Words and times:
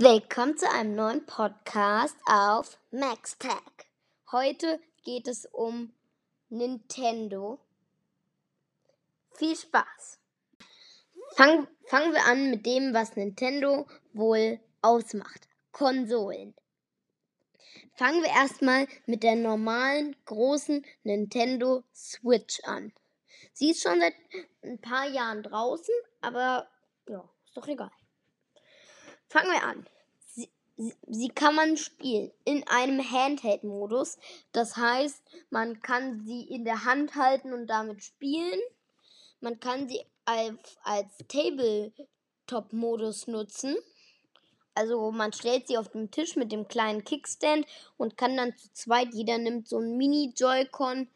Willkommen 0.00 0.56
zu 0.56 0.70
einem 0.70 0.94
neuen 0.94 1.26
Podcast 1.26 2.14
auf 2.24 2.78
MaxTag. 2.92 3.60
Heute 4.30 4.78
geht 5.02 5.26
es 5.26 5.44
um 5.44 5.92
Nintendo. 6.50 7.58
Viel 9.32 9.56
Spaß! 9.56 10.20
Fang, 11.34 11.66
fangen 11.86 12.12
wir 12.12 12.24
an 12.26 12.48
mit 12.48 12.64
dem, 12.64 12.94
was 12.94 13.16
Nintendo 13.16 13.88
wohl 14.12 14.60
ausmacht. 14.82 15.48
Konsolen. 15.72 16.54
Fangen 17.94 18.22
wir 18.22 18.30
erstmal 18.30 18.86
mit 19.06 19.24
der 19.24 19.34
normalen 19.34 20.14
großen 20.26 20.86
Nintendo 21.02 21.82
Switch 21.92 22.60
an. 22.62 22.92
Sie 23.52 23.72
ist 23.72 23.82
schon 23.82 23.98
seit 23.98 24.14
ein 24.62 24.80
paar 24.80 25.08
Jahren 25.08 25.42
draußen, 25.42 25.94
aber 26.20 26.68
ja, 27.08 27.28
ist 27.44 27.56
doch 27.56 27.66
egal. 27.66 27.90
Fangen 29.28 29.50
wir 29.50 29.62
an. 29.62 29.86
Sie, 30.26 30.48
sie, 31.06 31.28
kann 31.28 31.54
man 31.54 31.76
spielen 31.76 32.30
in 32.44 32.66
einem 32.66 33.10
Handheld-Modus. 33.10 34.18
Das 34.52 34.76
heißt, 34.76 35.22
man 35.50 35.82
kann 35.82 36.24
sie 36.24 36.42
in 36.42 36.64
der 36.64 36.84
Hand 36.84 37.14
halten 37.14 37.52
und 37.52 37.66
damit 37.66 38.02
spielen. 38.02 38.60
Man 39.40 39.60
kann 39.60 39.88
sie 39.88 40.04
als, 40.24 40.78
als 40.82 41.08
Tabletop-Modus 41.28 43.26
nutzen. 43.26 43.76
Also 44.74 45.10
man 45.10 45.32
stellt 45.32 45.66
sie 45.66 45.76
auf 45.76 45.88
den 45.88 46.10
Tisch 46.10 46.36
mit 46.36 46.52
dem 46.52 46.68
kleinen 46.68 47.04
Kickstand 47.04 47.66
und 47.96 48.16
kann 48.16 48.36
dann 48.36 48.56
zu 48.56 48.72
zweit, 48.72 49.08
jeder 49.12 49.36
nimmt 49.36 49.68
so 49.68 49.78
ein 49.78 49.96
Mini-Joy-Con. 49.96 51.08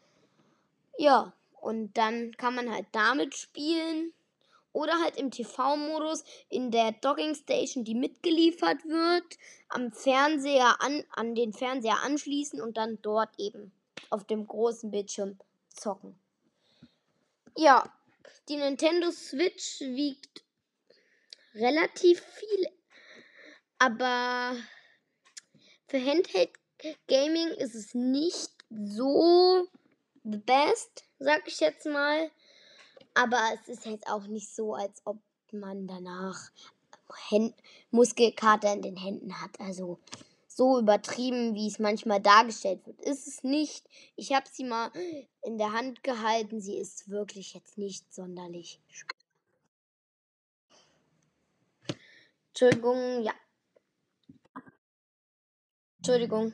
Ja, 0.97 1.33
und 1.61 1.97
dann 1.97 2.35
kann 2.35 2.55
man 2.55 2.69
halt 2.69 2.87
damit 2.91 3.35
spielen. 3.35 4.11
Oder 4.73 4.99
halt 5.01 5.17
im 5.17 5.31
TV-Modus 5.31 6.23
in 6.49 6.71
der 6.71 6.91
Docking 6.93 7.35
Station, 7.35 7.83
die 7.83 7.95
mitgeliefert 7.95 8.83
wird, 8.85 9.37
am 9.69 9.91
Fernseher 9.91 10.81
an, 10.81 11.03
an 11.11 11.35
den 11.35 11.53
Fernseher 11.53 12.01
anschließen 12.03 12.59
und 12.59 12.77
dann 12.77 12.99
dort 13.01 13.29
eben 13.39 13.71
auf 14.09 14.25
dem 14.25 14.45
großen 14.45 14.91
Bildschirm 14.91 15.39
zocken. 15.69 16.19
Ja, 17.55 17.91
die 18.49 18.57
Nintendo 18.57 19.11
Switch 19.11 19.79
wiegt 19.81 20.43
relativ 21.53 22.19
viel, 22.19 22.67
aber 23.77 24.55
für 25.87 26.03
Handheld 26.03 26.49
Gaming 27.07 27.49
ist 27.49 27.75
es 27.75 27.93
nicht 27.93 28.51
so 28.69 29.67
the 30.23 30.37
best, 30.37 31.05
sag 31.19 31.47
ich 31.47 31.59
jetzt 31.59 31.85
mal. 31.85 32.29
Aber 33.13 33.39
es 33.53 33.69
ist 33.69 33.85
jetzt 33.85 34.07
auch 34.07 34.27
nicht 34.27 34.53
so, 34.53 34.73
als 34.73 35.01
ob 35.05 35.19
man 35.51 35.87
danach 35.87 36.51
Händ 37.29 37.55
Muskelkater 37.91 38.73
in 38.73 38.81
den 38.81 38.97
Händen 38.97 39.39
hat. 39.39 39.59
Also 39.59 39.99
so 40.47 40.79
übertrieben, 40.79 41.55
wie 41.55 41.67
es 41.67 41.79
manchmal 41.79 42.21
dargestellt 42.21 42.85
wird, 42.85 42.99
ist 43.01 43.27
es 43.27 43.43
nicht. 43.43 43.87
Ich 44.15 44.33
habe 44.33 44.45
sie 44.51 44.63
mal 44.63 44.91
in 45.41 45.57
der 45.57 45.73
Hand 45.73 46.03
gehalten. 46.03 46.61
Sie 46.61 46.77
ist 46.77 47.09
wirklich 47.09 47.53
jetzt 47.53 47.77
nicht 47.77 48.11
sonderlich. 48.13 48.79
Entschuldigung, 52.49 53.23
ja. 53.23 53.33
Entschuldigung. 55.97 56.53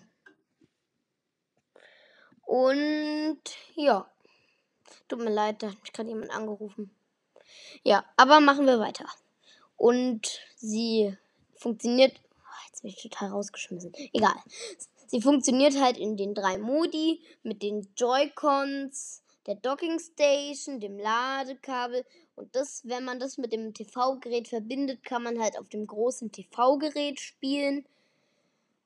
Und 2.44 3.42
ja. 3.76 4.10
Tut 5.08 5.20
mir 5.20 5.32
leid, 5.32 5.62
da 5.64 5.72
hat 5.72 5.82
mich 5.82 5.94
gerade 5.94 6.10
jemand 6.10 6.32
angerufen. 6.32 6.92
Ja, 7.84 8.06
aber 8.18 8.40
machen 8.40 8.66
wir 8.66 8.80
weiter. 8.80 9.06
Und 9.78 10.40
sie 10.56 11.16
funktioniert. 11.56 12.20
Oh, 12.38 12.68
jetzt 12.68 12.82
bin 12.82 12.92
ich 12.92 13.02
total 13.02 13.30
rausgeschmissen. 13.30 13.94
Egal. 14.14 14.36
Sie 15.08 15.22
funktioniert 15.22 15.80
halt 15.80 15.98
in 15.98 16.18
den 16.18 16.36
drei 16.36 16.58
Modi 16.58 17.24
mit 17.42 17.64
den 17.64 17.88
Joy-Cons, 17.96 19.24
der 19.48 19.56
Docking 19.56 20.00
Station, 20.00 20.80
dem 20.80 21.00
Ladekabel. 21.00 22.06
Und 22.36 22.56
das, 22.56 22.82
wenn 22.86 23.06
man 23.06 23.20
das 23.20 23.38
mit 23.38 23.52
dem 23.52 23.74
TV-Gerät 23.74 24.48
verbindet, 24.48 25.04
kann 25.04 25.24
man 25.24 25.42
halt 25.42 25.58
auf 25.58 25.68
dem 25.70 25.88
großen 25.88 26.32
TV-Gerät 26.32 27.20
spielen. 27.20 27.86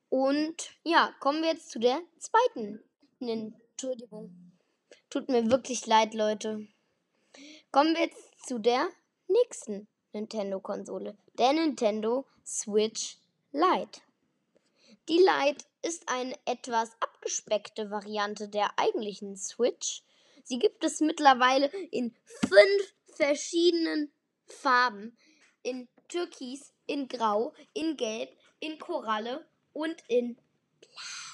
Und 0.08 0.70
ja, 0.84 1.14
kommen 1.20 1.42
wir 1.42 1.50
jetzt 1.50 1.70
zu 1.70 1.78
der 1.78 2.00
zweiten. 2.18 2.82
Entschuldigung. 3.20 4.43
Tut 5.14 5.28
mir 5.28 5.48
wirklich 5.48 5.86
leid, 5.86 6.12
Leute. 6.12 6.66
Kommen 7.70 7.94
wir 7.94 8.06
jetzt 8.06 8.48
zu 8.48 8.58
der 8.58 8.88
nächsten 9.28 9.86
Nintendo-Konsole, 10.12 11.16
der 11.38 11.52
Nintendo 11.52 12.26
Switch 12.44 13.18
Lite. 13.52 14.00
Die 15.08 15.18
Lite 15.18 15.64
ist 15.82 16.08
eine 16.08 16.36
etwas 16.46 16.90
abgespeckte 16.98 17.92
Variante 17.92 18.48
der 18.48 18.76
eigentlichen 18.76 19.36
Switch. 19.36 20.02
Sie 20.42 20.58
gibt 20.58 20.82
es 20.82 20.98
mittlerweile 20.98 21.66
in 21.92 22.12
fünf 22.24 22.94
verschiedenen 23.06 24.10
Farben. 24.46 25.16
In 25.62 25.86
Türkis, 26.08 26.72
in 26.86 27.06
Grau, 27.06 27.54
in 27.72 27.96
Gelb, 27.96 28.36
in 28.58 28.80
Koralle 28.80 29.46
und 29.72 29.94
in 30.08 30.36
Blau. 30.80 31.33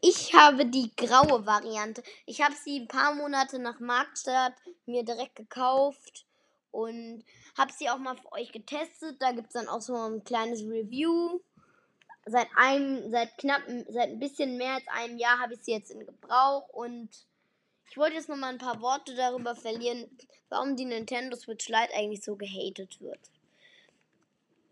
Ich 0.00 0.34
habe 0.34 0.66
die 0.66 0.90
graue 0.96 1.46
Variante. 1.46 2.02
Ich 2.26 2.42
habe 2.42 2.54
sie 2.54 2.80
ein 2.80 2.88
paar 2.88 3.14
Monate 3.14 3.58
nach 3.58 3.80
Marktstart 3.80 4.54
mir 4.86 5.04
direkt 5.04 5.36
gekauft 5.36 6.26
und 6.70 7.24
habe 7.56 7.72
sie 7.72 7.90
auch 7.90 7.98
mal 7.98 8.16
für 8.16 8.32
euch 8.32 8.52
getestet. 8.52 9.16
Da 9.20 9.32
gibt 9.32 9.48
es 9.48 9.52
dann 9.54 9.68
auch 9.68 9.80
so 9.82 9.94
ein 9.94 10.24
kleines 10.24 10.62
Review. 10.62 11.40
Seit 12.26 12.48
einem, 12.56 13.10
seit 13.10 13.36
knapp, 13.38 13.62
seit 13.88 14.10
ein 14.10 14.20
bisschen 14.20 14.56
mehr 14.56 14.74
als 14.74 14.88
einem 14.88 15.18
Jahr 15.18 15.38
habe 15.38 15.54
ich 15.54 15.64
sie 15.64 15.72
jetzt 15.72 15.90
in 15.90 16.06
Gebrauch 16.06 16.68
und 16.68 17.08
ich 17.90 17.96
wollte 17.96 18.14
jetzt 18.14 18.28
noch 18.28 18.36
mal 18.36 18.50
ein 18.50 18.58
paar 18.58 18.80
Worte 18.80 19.14
darüber 19.16 19.56
verlieren, 19.56 20.06
warum 20.48 20.76
die 20.76 20.84
Nintendo 20.84 21.36
Switch 21.36 21.68
Lite 21.68 21.92
eigentlich 21.94 22.22
so 22.22 22.36
gehatet 22.36 23.00
wird. 23.00 23.18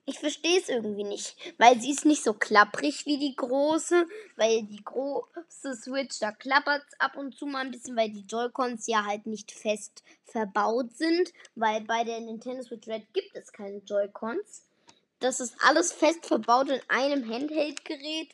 Ich 0.08 0.20
verstehe 0.20 0.58
es 0.58 0.70
irgendwie 0.70 1.04
nicht, 1.04 1.36
weil 1.58 1.78
sie 1.78 1.90
ist 1.90 2.06
nicht 2.06 2.24
so 2.24 2.32
klapprig 2.32 3.04
wie 3.04 3.18
die 3.18 3.36
große, 3.36 4.06
weil 4.36 4.62
die 4.62 4.82
große 4.82 5.74
Switch, 5.74 6.18
da 6.18 6.32
klappert 6.32 6.82
es 6.88 6.98
ab 6.98 7.18
und 7.18 7.36
zu 7.36 7.44
mal 7.44 7.66
ein 7.66 7.70
bisschen, 7.70 7.94
weil 7.94 8.08
die 8.08 8.24
Joy-Cons 8.26 8.86
ja 8.86 9.04
halt 9.04 9.26
nicht 9.26 9.52
fest 9.52 10.02
verbaut 10.24 10.96
sind, 10.96 11.34
weil 11.56 11.82
bei 11.82 12.04
der 12.04 12.20
Nintendo 12.20 12.62
Switch 12.62 12.88
Red 12.88 13.12
gibt 13.12 13.36
es 13.36 13.52
keine 13.52 13.82
Joy-Cons. 13.84 14.64
Das 15.20 15.40
ist 15.40 15.54
alles 15.60 15.92
fest 15.92 16.24
verbaut 16.24 16.70
in 16.70 16.80
einem 16.88 17.30
Handheld-Gerät 17.30 18.30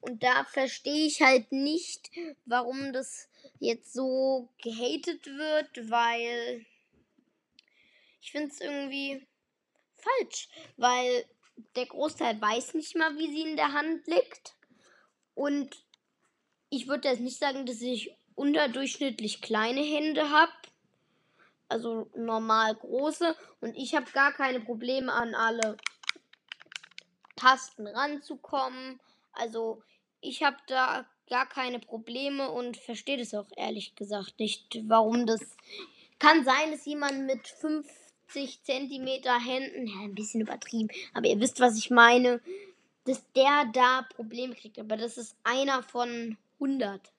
und 0.00 0.24
da 0.24 0.42
verstehe 0.46 1.06
ich 1.06 1.22
halt 1.22 1.52
nicht, 1.52 2.10
warum 2.46 2.92
das 2.92 3.28
jetzt 3.60 3.92
so 3.92 4.48
gehatet 4.60 5.24
wird, 5.26 5.88
weil 5.88 6.66
ich 8.20 8.32
finde 8.32 8.48
es 8.48 8.60
irgendwie 8.60 9.24
falsch, 10.02 10.48
weil 10.76 11.24
der 11.76 11.86
Großteil 11.86 12.40
weiß 12.40 12.74
nicht 12.74 12.96
mal, 12.96 13.16
wie 13.16 13.28
sie 13.28 13.42
in 13.42 13.56
der 13.56 13.72
Hand 13.72 14.06
liegt. 14.06 14.54
Und 15.34 15.84
ich 16.70 16.88
würde 16.88 17.08
jetzt 17.08 17.20
nicht 17.20 17.38
sagen, 17.38 17.66
dass 17.66 17.80
ich 17.80 18.14
unterdurchschnittlich 18.34 19.40
kleine 19.40 19.82
Hände 19.82 20.30
habe. 20.30 20.52
Also 21.68 22.10
normal 22.14 22.74
große. 22.74 23.36
Und 23.60 23.76
ich 23.76 23.94
habe 23.94 24.10
gar 24.12 24.32
keine 24.32 24.60
Probleme 24.60 25.12
an 25.12 25.34
alle 25.34 25.76
Tasten 27.36 27.86
ranzukommen. 27.86 29.00
Also 29.32 29.82
ich 30.20 30.42
habe 30.42 30.56
da 30.66 31.06
gar 31.28 31.48
keine 31.48 31.78
Probleme 31.78 32.50
und 32.50 32.76
verstehe 32.76 33.16
das 33.16 33.32
auch 33.34 33.48
ehrlich 33.56 33.94
gesagt 33.94 34.38
nicht, 34.38 34.80
warum 34.86 35.26
das 35.26 35.40
kann 36.18 36.44
sein, 36.44 36.70
dass 36.70 36.84
jemand 36.84 37.26
mit 37.26 37.48
fünf 37.48 37.88
50 38.32 38.62
Zentimeter 38.62 39.38
Händen, 39.38 39.86
ja, 39.86 40.00
ein 40.00 40.14
bisschen 40.14 40.40
übertrieben, 40.40 40.88
aber 41.14 41.26
ihr 41.26 41.40
wisst, 41.40 41.60
was 41.60 41.76
ich 41.76 41.90
meine, 41.90 42.40
dass 43.04 43.22
der 43.32 43.70
da 43.72 44.02
Probleme 44.14 44.54
kriegt. 44.54 44.78
Aber 44.78 44.96
das 44.96 45.18
ist 45.18 45.36
einer 45.44 45.82
von 45.82 46.36
100. 46.60 47.12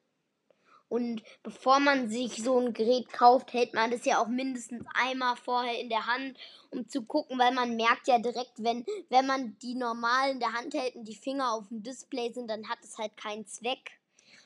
Und 0.90 1.24
bevor 1.42 1.80
man 1.80 2.08
sich 2.10 2.44
so 2.44 2.60
ein 2.60 2.74
Gerät 2.74 3.12
kauft, 3.12 3.52
hält 3.54 3.74
man 3.74 3.90
das 3.90 4.06
ja 4.06 4.22
auch 4.22 4.28
mindestens 4.28 4.86
einmal 4.94 5.36
vorher 5.36 5.80
in 5.80 5.90
der 5.90 6.06
Hand, 6.06 6.38
um 6.70 6.88
zu 6.88 7.02
gucken, 7.02 7.40
weil 7.40 7.52
man 7.52 7.76
merkt 7.76 8.08
ja 8.08 8.20
direkt, 8.20 8.64
wenn, 8.64 8.86
wenn 9.10 9.26
man 9.26 9.58
die 9.60 9.74
normal 9.74 10.32
in 10.32 10.40
der 10.40 10.54
Hand 10.54 10.76
hält 10.76 10.96
und 10.96 11.08
die 11.08 11.16
Finger 11.16 11.54
auf 11.54 11.68
dem 11.70 11.82
Display 11.82 12.32
sind, 12.32 12.48
dann 12.48 12.70
hat 12.70 12.78
es 12.84 13.00
halt 13.00 13.18
keinen 13.18 13.48
Zweck. 13.48 14.00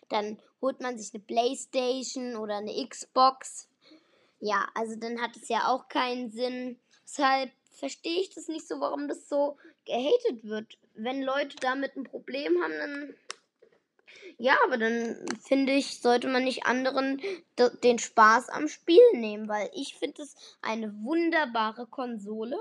Dann 0.07 0.39
holt 0.61 0.79
man 0.79 0.97
sich 0.97 1.13
eine 1.13 1.21
Playstation 1.21 2.37
oder 2.37 2.57
eine 2.57 2.87
Xbox, 2.87 3.67
ja, 4.39 4.67
also 4.75 4.95
dann 4.95 5.21
hat 5.21 5.35
es 5.35 5.49
ja 5.49 5.67
auch 5.67 5.87
keinen 5.87 6.31
Sinn. 6.31 6.79
Deshalb 7.03 7.51
verstehe 7.71 8.21
ich 8.21 8.33
das 8.33 8.47
nicht 8.47 8.67
so, 8.67 8.79
warum 8.79 9.07
das 9.07 9.29
so 9.29 9.57
gehatet 9.85 10.43
wird. 10.43 10.77
Wenn 10.95 11.21
Leute 11.21 11.55
damit 11.61 11.95
ein 11.95 12.03
Problem 12.03 12.61
haben, 12.61 12.73
dann. 12.77 13.15
Ja, 14.39 14.57
aber 14.65 14.77
dann 14.77 15.25
finde 15.41 15.73
ich, 15.73 15.99
sollte 15.99 16.27
man 16.27 16.43
nicht 16.43 16.65
anderen 16.65 17.21
den 17.83 17.97
Spaß 17.97 18.49
am 18.49 18.67
Spiel 18.67 19.01
nehmen, 19.13 19.47
weil 19.47 19.69
ich 19.73 19.95
finde 19.95 20.21
es 20.21 20.35
eine 20.61 20.93
wunderbare 21.03 21.87
Konsole. 21.87 22.57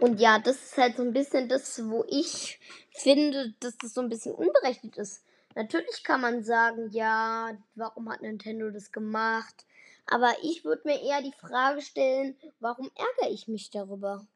Und 0.00 0.20
ja, 0.20 0.38
das 0.38 0.56
ist 0.56 0.78
halt 0.78 0.96
so 0.96 1.02
ein 1.02 1.12
bisschen 1.12 1.48
das, 1.48 1.88
wo 1.88 2.04
ich 2.08 2.58
finde, 2.90 3.54
dass 3.60 3.76
das 3.76 3.94
so 3.94 4.00
ein 4.00 4.08
bisschen 4.08 4.34
unberechtigt 4.34 4.96
ist. 4.96 5.24
Natürlich 5.54 6.02
kann 6.04 6.20
man 6.20 6.42
sagen, 6.42 6.88
ja, 6.90 7.56
warum 7.74 8.10
hat 8.10 8.22
Nintendo 8.22 8.70
das 8.70 8.92
gemacht? 8.92 9.66
Aber 10.06 10.34
ich 10.42 10.64
würde 10.64 10.82
mir 10.84 11.00
eher 11.00 11.22
die 11.22 11.32
Frage 11.32 11.80
stellen, 11.80 12.36
warum 12.60 12.90
ärgere 12.94 13.32
ich 13.32 13.48
mich 13.48 13.70
darüber? 13.70 14.26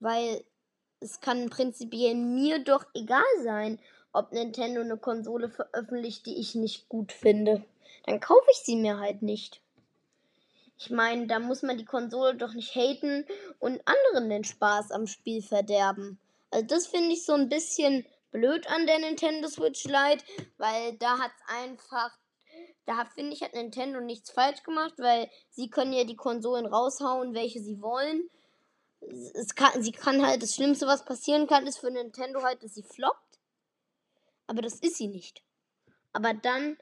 Weil 0.00 0.44
es 1.00 1.20
kann 1.20 1.50
prinzipiell 1.50 2.14
mir 2.14 2.58
doch 2.62 2.84
egal 2.94 3.22
sein, 3.42 3.78
ob 4.12 4.32
Nintendo 4.32 4.80
eine 4.80 4.96
Konsole 4.96 5.48
veröffentlicht, 5.48 6.26
die 6.26 6.38
ich 6.38 6.54
nicht 6.54 6.88
gut 6.88 7.12
finde. 7.12 7.64
Dann 8.06 8.20
kaufe 8.20 8.46
ich 8.52 8.58
sie 8.58 8.76
mir 8.76 8.98
halt 8.98 9.22
nicht. 9.22 9.60
Ich 10.78 10.90
meine, 10.90 11.26
da 11.26 11.38
muss 11.38 11.62
man 11.62 11.78
die 11.78 11.84
Konsole 11.84 12.34
doch 12.34 12.52
nicht 12.52 12.74
haten 12.74 13.26
und 13.58 13.80
anderen 13.86 14.28
den 14.28 14.44
Spaß 14.44 14.90
am 14.90 15.06
Spiel 15.06 15.42
verderben. 15.42 16.18
Also 16.50 16.66
das 16.66 16.86
finde 16.86 17.12
ich 17.12 17.24
so 17.24 17.32
ein 17.32 17.48
bisschen 17.48 18.04
blöd 18.30 18.66
an 18.68 18.86
der 18.86 18.98
Nintendo 18.98 19.48
Switch 19.48 19.84
Lite, 19.84 20.24
weil 20.58 20.96
da 20.98 21.18
hat 21.18 21.30
es 21.36 21.54
einfach, 21.62 22.10
da 22.86 23.04
finde 23.14 23.32
ich, 23.32 23.42
hat 23.42 23.54
Nintendo 23.54 24.00
nichts 24.00 24.30
falsch 24.30 24.62
gemacht, 24.62 24.94
weil 24.98 25.30
sie 25.50 25.68
können 25.68 25.92
ja 25.92 26.04
die 26.04 26.16
Konsolen 26.16 26.66
raushauen, 26.66 27.34
welche 27.34 27.60
sie 27.60 27.80
wollen. 27.80 28.28
Es 29.34 29.54
kann, 29.54 29.82
sie 29.82 29.92
kann 29.92 30.24
halt, 30.24 30.42
das 30.42 30.54
Schlimmste, 30.54 30.86
was 30.86 31.04
passieren 31.04 31.46
kann, 31.46 31.66
ist 31.66 31.78
für 31.78 31.90
Nintendo 31.90 32.42
halt, 32.42 32.62
dass 32.62 32.74
sie 32.74 32.82
floppt. 32.82 33.38
Aber 34.46 34.62
das 34.62 34.74
ist 34.74 34.96
sie 34.96 35.08
nicht. 35.08 35.42
Aber 36.12 36.34
dann 36.34 36.76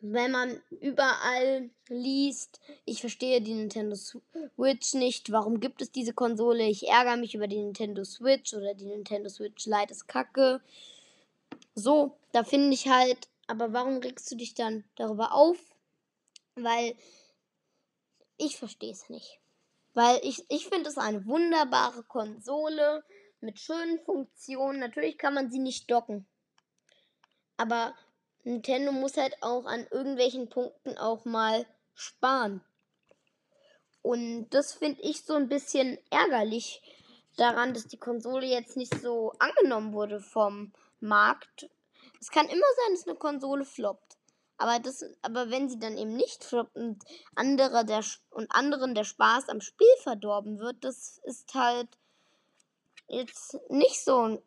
wenn 0.00 0.30
man 0.30 0.60
überall 0.80 1.70
liest, 1.88 2.60
ich 2.84 3.00
verstehe 3.00 3.40
die 3.40 3.54
Nintendo 3.54 3.96
Switch 3.96 4.94
nicht, 4.94 5.32
warum 5.32 5.60
gibt 5.60 5.82
es 5.82 5.90
diese 5.90 6.12
Konsole? 6.12 6.64
Ich 6.64 6.88
ärgere 6.88 7.16
mich 7.16 7.34
über 7.34 7.48
die 7.48 7.60
Nintendo 7.60 8.04
Switch 8.04 8.54
oder 8.54 8.74
die 8.74 8.86
Nintendo 8.86 9.28
Switch 9.28 9.66
Lite 9.66 9.92
ist 9.92 10.06
kacke. 10.06 10.60
So, 11.74 12.16
da 12.32 12.44
finde 12.44 12.74
ich 12.74 12.88
halt, 12.88 13.28
aber 13.46 13.72
warum 13.72 13.98
regst 13.98 14.30
du 14.30 14.36
dich 14.36 14.54
dann 14.54 14.84
darüber 14.96 15.32
auf? 15.32 15.58
Weil 16.54 16.96
ich 18.36 18.56
verstehe 18.56 18.92
es 18.92 19.08
nicht. 19.08 19.40
Weil 19.94 20.20
ich, 20.22 20.44
ich 20.48 20.68
finde 20.68 20.90
es 20.90 20.98
eine 20.98 21.26
wunderbare 21.26 22.02
Konsole 22.02 23.04
mit 23.40 23.58
schönen 23.58 23.98
Funktionen. 24.00 24.80
Natürlich 24.80 25.18
kann 25.18 25.34
man 25.34 25.50
sie 25.50 25.58
nicht 25.58 25.90
docken. 25.90 26.26
Aber 27.56 27.94
Nintendo 28.44 28.92
muss 28.92 29.16
halt 29.16 29.42
auch 29.42 29.64
an 29.64 29.86
irgendwelchen 29.90 30.48
Punkten 30.48 30.98
auch 30.98 31.24
mal 31.24 31.66
sparen. 31.94 32.62
Und 34.02 34.50
das 34.50 34.74
finde 34.74 35.02
ich 35.02 35.24
so 35.24 35.34
ein 35.34 35.48
bisschen 35.48 35.98
ärgerlich 36.10 36.82
daran, 37.36 37.74
dass 37.74 37.88
die 37.88 37.96
Konsole 37.96 38.46
jetzt 38.46 38.76
nicht 38.76 38.94
so 39.00 39.32
angenommen 39.38 39.92
wurde 39.92 40.20
vom 40.20 40.72
Markt. 41.00 41.68
Es 42.20 42.30
kann 42.30 42.46
immer 42.46 42.66
sein, 42.76 42.94
dass 42.94 43.06
eine 43.06 43.16
Konsole 43.16 43.64
floppt. 43.64 44.16
Aber, 44.58 44.78
das, 44.78 45.04
aber 45.22 45.50
wenn 45.50 45.68
sie 45.68 45.78
dann 45.78 45.98
eben 45.98 46.16
nicht 46.16 46.42
floppt 46.42 46.76
und, 46.76 47.04
andere 47.34 47.84
der, 47.84 48.02
und 48.30 48.50
anderen 48.50 48.94
der 48.94 49.04
Spaß 49.04 49.48
am 49.48 49.60
Spiel 49.60 49.86
verdorben 50.02 50.58
wird, 50.58 50.82
das 50.82 51.18
ist 51.24 51.52
halt 51.54 51.88
jetzt 53.08 53.58
nicht 53.68 54.02
so 54.02 54.42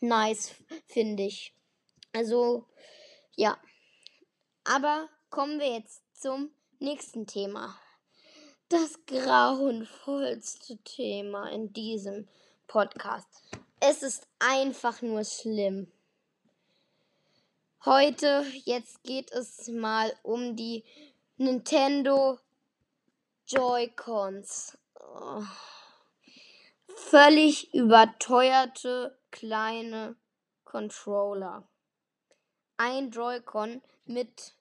nice, 0.00 0.54
finde 0.86 1.24
ich. 1.24 1.54
Also, 2.12 2.66
ja. 3.34 3.56
Aber 4.64 5.08
kommen 5.30 5.58
wir 5.58 5.72
jetzt 5.72 6.02
zum 6.20 6.50
nächsten 6.78 7.26
Thema. 7.26 7.78
Das 8.68 8.98
grauenvollste 9.06 10.76
Thema 10.84 11.48
in 11.50 11.72
diesem 11.72 12.28
Podcast. 12.66 13.42
Es 13.80 14.02
ist 14.02 14.28
einfach 14.38 15.02
nur 15.02 15.24
schlimm. 15.24 15.90
Heute, 17.84 18.44
jetzt 18.64 19.02
geht 19.04 19.32
es 19.32 19.68
mal 19.68 20.12
um 20.22 20.56
die 20.56 20.84
Nintendo 21.36 22.38
Joy-Cons. 23.46 24.78
Oh. 24.94 25.42
Völlig 26.94 27.72
überteuerte 27.74 29.18
kleine 29.30 30.16
Controller 30.64 31.66
ein 32.80 33.10
Joy-Con 33.10 33.82
mit, 34.06 34.54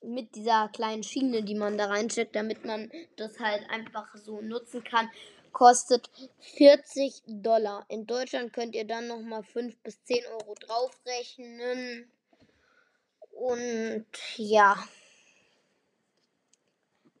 mit 0.00 0.34
dieser 0.34 0.70
kleinen 0.70 1.02
Schiene, 1.02 1.42
die 1.42 1.54
man 1.54 1.76
da 1.76 1.86
reinsteckt, 1.86 2.34
damit 2.34 2.64
man 2.64 2.90
das 3.16 3.38
halt 3.38 3.68
einfach 3.68 4.16
so 4.16 4.40
nutzen 4.40 4.82
kann, 4.82 5.10
kostet 5.52 6.08
40 6.40 7.22
Dollar. 7.26 7.84
In 7.88 8.06
Deutschland 8.06 8.54
könnt 8.54 8.74
ihr 8.74 8.86
dann 8.86 9.06
nochmal 9.06 9.42
5 9.42 9.76
bis 9.82 10.02
10 10.04 10.24
Euro 10.26 10.54
draufrechnen. 10.54 12.10
Und 13.42 14.06
ja, 14.36 14.78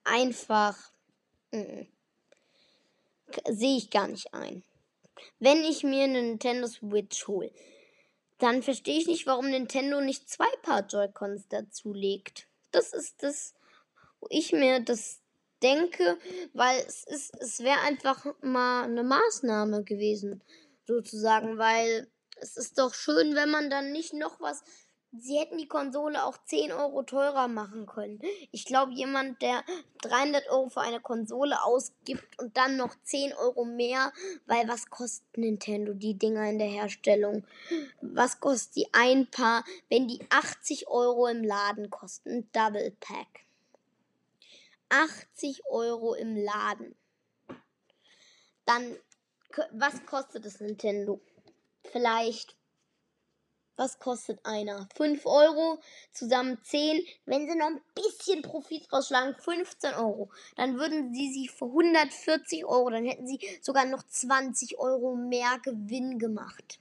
einfach 0.04 0.78
mm, 1.50 1.80
sehe 3.48 3.76
ich 3.76 3.90
gar 3.90 4.06
nicht 4.06 4.32
ein. 4.32 4.62
Wenn 5.40 5.64
ich 5.64 5.82
mir 5.82 6.04
eine 6.04 6.22
Nintendo 6.22 6.68
Switch 6.68 7.26
hole, 7.26 7.50
dann 8.38 8.62
verstehe 8.62 9.00
ich 9.00 9.08
nicht, 9.08 9.26
warum 9.26 9.50
Nintendo 9.50 10.00
nicht 10.00 10.30
zwei 10.30 10.46
Paar 10.62 10.86
Joy-Cons 10.86 11.48
dazulegt. 11.48 12.46
Das 12.70 12.92
ist 12.92 13.24
das, 13.24 13.54
wo 14.20 14.28
ich 14.30 14.52
mir 14.52 14.78
das 14.78 15.18
denke, 15.60 16.18
weil 16.52 16.78
es 16.86 17.04
es 17.40 17.58
wäre 17.64 17.80
einfach 17.80 18.26
mal 18.42 18.84
eine 18.84 19.02
Maßnahme 19.02 19.82
gewesen, 19.82 20.40
sozusagen, 20.86 21.58
weil 21.58 22.06
es 22.36 22.56
ist 22.56 22.78
doch 22.78 22.94
schön, 22.94 23.34
wenn 23.34 23.50
man 23.50 23.70
dann 23.70 23.90
nicht 23.90 24.14
noch 24.14 24.40
was 24.40 24.62
Sie 25.14 25.38
hätten 25.38 25.58
die 25.58 25.68
Konsole 25.68 26.24
auch 26.24 26.38
10 26.46 26.72
Euro 26.72 27.02
teurer 27.02 27.46
machen 27.46 27.84
können. 27.84 28.18
Ich 28.50 28.64
glaube, 28.64 28.92
jemand, 28.92 29.42
der 29.42 29.62
300 30.00 30.48
Euro 30.48 30.70
für 30.70 30.80
eine 30.80 31.00
Konsole 31.00 31.62
ausgibt 31.62 32.40
und 32.40 32.56
dann 32.56 32.78
noch 32.78 32.94
10 33.02 33.34
Euro 33.34 33.66
mehr, 33.66 34.12
weil 34.46 34.66
was 34.68 34.88
kostet 34.88 35.36
Nintendo 35.36 35.92
die 35.92 36.14
Dinger 36.14 36.48
in 36.48 36.58
der 36.58 36.68
Herstellung? 36.68 37.46
Was 38.00 38.40
kostet 38.40 38.76
die 38.76 38.88
ein 38.92 39.30
Paar, 39.30 39.64
wenn 39.90 40.08
die 40.08 40.24
80 40.30 40.88
Euro 40.88 41.26
im 41.26 41.44
Laden 41.44 41.90
kosten? 41.90 42.48
Double 42.52 42.90
Pack. 42.98 43.44
80 44.88 45.66
Euro 45.66 46.14
im 46.14 46.36
Laden. 46.36 46.94
Dann, 48.64 48.96
was 49.72 50.06
kostet 50.06 50.46
das 50.46 50.60
Nintendo? 50.60 51.20
Vielleicht 51.84 52.56
was 53.76 53.98
kostet 53.98 54.44
einer? 54.44 54.88
5 54.96 55.24
Euro, 55.26 55.78
zusammen 56.12 56.58
10. 56.62 57.04
Wenn 57.26 57.48
sie 57.48 57.56
noch 57.56 57.68
ein 57.68 57.80
bisschen 57.94 58.42
Profit 58.42 58.92
rausschlagen, 58.92 59.34
15 59.36 59.94
Euro. 59.94 60.30
Dann 60.56 60.78
würden 60.78 61.14
sie 61.14 61.32
sie 61.32 61.48
für 61.48 61.66
140 61.66 62.64
Euro, 62.64 62.90
dann 62.90 63.04
hätten 63.04 63.26
sie 63.26 63.40
sogar 63.60 63.84
noch 63.84 64.02
20 64.02 64.78
Euro 64.78 65.16
mehr 65.16 65.58
Gewinn 65.62 66.18
gemacht. 66.18 66.78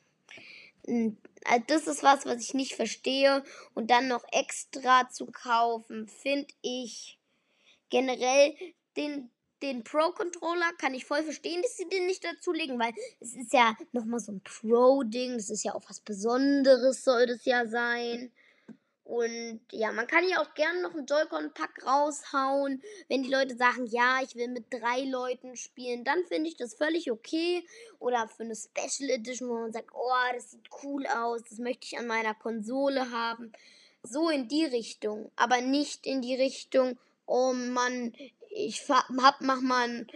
Hm, 0.86 1.18
also 1.46 1.64
das 1.68 1.88
ist 1.88 2.04
was, 2.04 2.26
was 2.26 2.42
ich 2.42 2.54
nicht 2.54 2.76
verstehe. 2.76 3.44
Und 3.74 3.90
dann 3.92 4.08
noch 4.08 4.24
extra 4.32 5.10
zu 5.10 5.26
kaufen, 5.28 6.08
finde 6.08 6.54
ich 6.62 7.18
generell 7.90 8.56
den 8.98 9.30
den 9.62 9.84
Pro-Controller 9.84 10.72
kann 10.78 10.94
ich 10.94 11.06
voll 11.06 11.24
verstehen, 11.24 11.62
dass 11.62 11.78
sie 11.78 11.88
den 11.88 12.06
nicht 12.06 12.24
dazulegen, 12.24 12.80
weil 12.80 12.94
es 13.20 13.36
ist 13.36 13.54
ja 13.54 13.76
nochmal 13.92 14.20
so 14.20 14.32
ein 14.32 14.42
Pro-Ding. 14.42 15.34
Das 15.34 15.50
ist 15.50 15.64
ja 15.64 15.74
auch 15.74 15.84
was 15.88 16.00
Besonderes, 16.00 17.04
soll 17.04 17.28
das 17.28 17.46
ja 17.46 17.68
sein. 17.68 18.32
Und 19.12 19.60
ja, 19.72 19.92
man 19.92 20.08
kann 20.08 20.28
ja 20.30 20.42
auch 20.42 20.54
gerne 20.54 20.82
noch 20.82 20.94
einen 20.94 21.06
Joy-Con-Pack 21.06 21.86
raushauen. 21.86 22.82
Wenn 23.10 23.24
die 23.24 23.30
Leute 23.30 23.58
sagen, 23.58 23.86
ja, 23.88 24.22
ich 24.24 24.36
will 24.36 24.48
mit 24.48 24.68
drei 24.70 25.02
Leuten 25.02 25.58
spielen, 25.58 26.06
dann 26.06 26.24
finde 26.28 26.50
ich 26.50 26.56
das 26.56 26.76
völlig 26.76 27.12
okay. 27.12 27.68
Oder 28.00 28.30
für 28.30 28.44
eine 28.44 28.56
Special 28.56 29.10
Edition, 29.10 29.50
wo 29.50 29.56
man 29.56 29.74
sagt, 29.74 29.90
oh, 29.94 30.34
das 30.34 30.52
sieht 30.52 30.70
cool 30.84 31.06
aus, 31.08 31.42
das 31.44 31.58
möchte 31.58 31.88
ich 31.88 32.00
an 32.00 32.08
meiner 32.08 32.34
Konsole 32.34 33.12
haben. 33.12 33.52
So 34.02 34.30
in 34.30 34.48
die 34.48 34.64
Richtung, 34.64 35.30
aber 35.36 35.60
nicht 35.60 36.08
in 36.08 36.22
die 36.22 36.36
Richtung, 36.36 36.98
oh 37.26 37.54
Mann, 37.54 38.14
ich 38.50 38.88
hab, 38.90 39.10
mach 39.40 39.62
mal, 39.62 39.84
einen, 39.84 40.08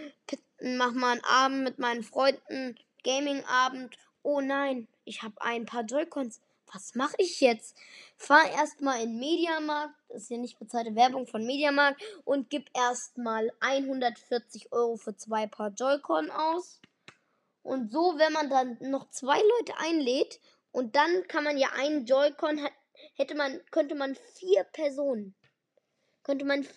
mach 0.77 0.91
mal 0.91 1.13
einen 1.13 1.23
Abend 1.23 1.63
mit 1.63 1.79
meinen 1.79 2.03
Freunden, 2.03 2.77
Gaming-Abend. 3.03 3.97
Oh 4.23 4.41
nein, 4.41 4.87
ich 5.05 5.21
habe 5.23 5.41
ein 5.41 5.65
paar 5.65 5.83
Joy-Cons. 5.83 6.41
Was 6.73 6.95
mache 6.95 7.15
ich 7.19 7.41
jetzt? 7.41 7.77
Fahr 8.17 8.49
erstmal 8.51 9.03
in 9.03 9.19
Mediamarkt, 9.19 9.93
das 10.09 10.23
ist 10.23 10.31
ja 10.31 10.37
nicht 10.37 10.57
bezahlte 10.57 10.95
Werbung 10.95 11.27
von 11.27 11.45
Mediamarkt, 11.45 12.01
und 12.25 12.49
gib 12.49 12.69
erstmal 12.75 13.51
140 13.59 14.71
Euro 14.71 14.97
für 14.97 15.15
zwei 15.15 15.47
Paar 15.47 15.69
Joy-Con 15.69 16.31
aus. 16.31 16.81
Und 17.61 17.91
so, 17.91 18.15
wenn 18.17 18.33
man 18.33 18.49
dann 18.49 18.77
noch 18.81 19.09
zwei 19.09 19.39
Leute 19.39 19.77
einlädt 19.77 20.39
und 20.71 20.95
dann 20.95 21.27
kann 21.27 21.43
man 21.43 21.57
ja 21.57 21.69
einen 21.77 22.05
Joy-Con 22.05 22.59
hätte 23.15 23.35
man 23.35 23.61
könnte 23.71 23.95
man 23.95 24.15
vier 24.35 24.63
Personen 24.65 25.35
könnte 26.23 26.45
man 26.45 26.67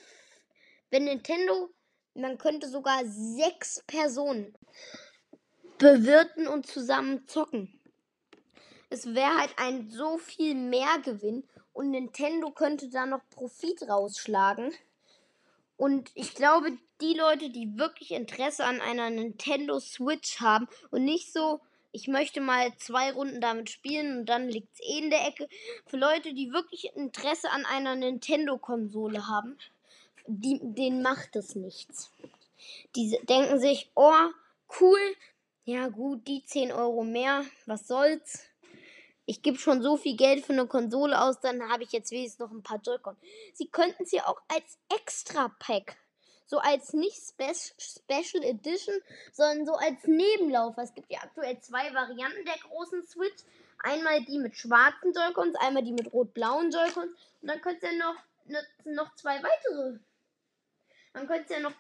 wenn 0.90 1.04
Nintendo, 1.04 1.70
man 2.14 2.38
könnte 2.38 2.68
sogar 2.68 3.04
sechs 3.04 3.82
Personen 3.86 4.54
bewirten 5.78 6.48
und 6.48 6.66
zusammen 6.66 7.26
zocken. 7.28 7.80
Es 8.90 9.14
wäre 9.14 9.38
halt 9.38 9.54
ein 9.56 9.90
so 9.90 10.18
viel 10.18 10.54
mehr 10.54 10.98
Gewinn 11.04 11.44
und 11.72 11.90
Nintendo 11.90 12.50
könnte 12.50 12.88
da 12.88 13.06
noch 13.06 13.20
Profit 13.30 13.88
rausschlagen. 13.88 14.72
Und 15.76 16.10
ich 16.14 16.34
glaube, 16.34 16.76
die 17.00 17.14
Leute, 17.14 17.50
die 17.50 17.78
wirklich 17.78 18.10
Interesse 18.10 18.64
an 18.64 18.80
einer 18.80 19.10
Nintendo 19.10 19.78
Switch 19.78 20.40
haben 20.40 20.66
und 20.90 21.04
nicht 21.04 21.32
so, 21.32 21.60
ich 21.92 22.08
möchte 22.08 22.40
mal 22.40 22.76
zwei 22.78 23.12
Runden 23.12 23.40
damit 23.40 23.70
spielen 23.70 24.18
und 24.18 24.26
dann 24.26 24.48
liegt 24.48 24.74
es 24.74 24.80
eh 24.80 24.98
in 24.98 25.10
der 25.10 25.26
Ecke. 25.26 25.48
Für 25.86 25.96
Leute, 25.96 26.34
die 26.34 26.52
wirklich 26.52 26.92
Interesse 26.96 27.50
an 27.50 27.64
einer 27.64 27.94
Nintendo-Konsole 27.94 29.28
haben, 29.28 29.56
die, 30.28 30.60
denen 30.62 31.02
macht 31.02 31.34
es 31.36 31.54
nichts. 31.54 32.10
Die 32.94 33.18
denken 33.28 33.58
sich, 33.58 33.90
oh, 33.94 34.30
cool, 34.80 35.00
ja 35.64 35.88
gut, 35.88 36.26
die 36.28 36.44
10 36.44 36.72
Euro 36.72 37.02
mehr, 37.02 37.44
was 37.66 37.88
soll's 37.88 38.48
ich 39.28 39.42
gebe 39.42 39.58
schon 39.58 39.82
so 39.82 39.98
viel 39.98 40.16
Geld 40.16 40.46
für 40.46 40.54
eine 40.54 40.66
Konsole 40.66 41.20
aus, 41.20 41.38
dann 41.40 41.68
habe 41.68 41.82
ich 41.82 41.92
jetzt 41.92 42.10
wenigstens 42.10 42.38
noch 42.38 42.50
ein 42.50 42.62
paar 42.62 42.80
Joy-Con. 42.80 43.14
Sie 43.52 43.68
könnten 43.68 44.06
sie 44.06 44.22
auch 44.22 44.40
als 44.48 44.78
Extra-Pack, 44.88 45.98
so 46.46 46.58
als 46.58 46.94
nicht 46.94 47.18
Spe 47.18 47.52
Special 47.54 48.42
Edition, 48.42 48.94
sondern 49.32 49.66
so 49.66 49.74
als 49.74 50.02
Nebenlaufer. 50.06 50.82
Es 50.82 50.94
gibt 50.94 51.12
ja 51.12 51.18
aktuell 51.22 51.60
zwei 51.60 51.92
Varianten 51.92 52.42
der 52.46 52.56
großen 52.70 53.06
Switch. 53.06 53.44
Einmal 53.80 54.24
die 54.24 54.38
mit 54.38 54.56
schwarzen 54.56 55.12
Joy-Cons, 55.12 55.56
einmal 55.56 55.84
die 55.84 55.92
mit 55.92 56.10
rot-blauen 56.10 56.70
Joy-Cons. 56.70 57.10
Und 57.42 57.48
dann 57.48 57.60
könnte 57.60 57.86
es 57.86 57.92
ja 57.92 57.98
noch, 57.98 58.16
noch 58.86 59.14
zwei 59.14 59.42
weitere. 59.42 59.98
Dann 61.18 61.26
könnte 61.26 61.46
es 61.46 61.50
ja 61.50 61.58
noch 61.58 61.74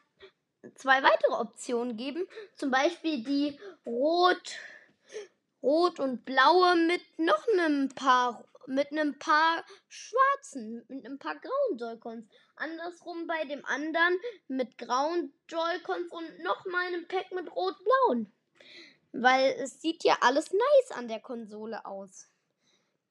zwei 0.74 1.00
weitere 1.00 1.34
Optionen 1.34 1.96
geben. 1.96 2.26
Zum 2.56 2.72
Beispiel 2.72 3.22
die 3.22 3.56
rot 3.86 4.56
rot 5.62 6.00
und 6.00 6.24
blaue 6.24 6.74
mit 6.74 7.02
noch 7.20 7.46
einem 7.52 7.88
paar 7.90 8.44
mit 8.66 8.90
einem 8.90 9.16
paar 9.18 9.64
schwarzen, 9.88 10.84
mit 10.88 11.06
einem 11.06 11.20
paar 11.20 11.36
grauen 11.36 11.78
Joy-Cons. 11.78 12.26
Andersrum 12.56 13.28
bei 13.28 13.44
dem 13.44 13.64
anderen 13.64 14.18
mit 14.48 14.76
grauen 14.76 15.32
Joy-Cons 15.48 16.10
und 16.10 16.42
noch 16.42 16.66
mal 16.66 16.86
einem 16.88 17.06
Pack 17.06 17.30
mit 17.30 17.48
rot-blauen. 17.54 18.32
Weil 19.12 19.52
es 19.60 19.80
sieht 19.80 20.02
ja 20.02 20.18
alles 20.20 20.52
nice 20.52 20.98
an 20.98 21.06
der 21.06 21.20
Konsole 21.20 21.86
aus. 21.86 22.28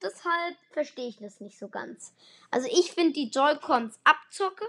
Deshalb 0.02 0.56
verstehe 0.72 1.08
ich 1.08 1.16
das 1.16 1.40
nicht 1.40 1.58
so 1.58 1.68
ganz. 1.68 2.14
Also 2.50 2.68
ich 2.70 2.92
finde 2.92 3.14
die 3.14 3.30
Joy-Cons 3.30 3.98
abzocke 4.04 4.68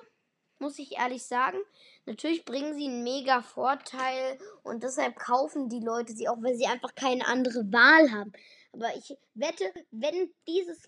muss 0.59 0.79
ich 0.79 0.97
ehrlich 0.97 1.23
sagen. 1.23 1.57
Natürlich 2.05 2.45
bringen 2.45 2.75
sie 2.75 2.85
einen 2.85 3.03
mega 3.03 3.41
Vorteil 3.41 4.37
und 4.63 4.83
deshalb 4.83 5.17
kaufen 5.17 5.69
die 5.69 5.79
Leute 5.79 6.13
sie 6.13 6.27
auch, 6.27 6.37
weil 6.41 6.55
sie 6.55 6.65
einfach 6.65 6.95
keine 6.95 7.25
andere 7.27 7.71
Wahl 7.71 8.11
haben. 8.11 8.31
Aber 8.73 8.95
ich 8.95 9.17
wette, 9.33 9.73
wenn 9.91 10.33
dieses 10.47 10.87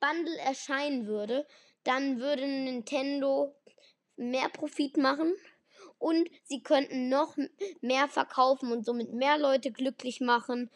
Bundle 0.00 0.38
erscheinen 0.38 1.06
würde, 1.06 1.46
dann 1.84 2.18
würde 2.18 2.46
Nintendo 2.46 3.54
mehr 4.16 4.48
Profit 4.48 4.96
machen 4.96 5.34
und 5.98 6.28
sie 6.44 6.62
könnten 6.62 7.08
noch 7.08 7.36
mehr 7.80 8.08
verkaufen 8.08 8.72
und 8.72 8.84
somit 8.84 9.12
mehr 9.12 9.38
Leute 9.38 9.72
glücklich 9.72 10.20
machen. 10.20 10.70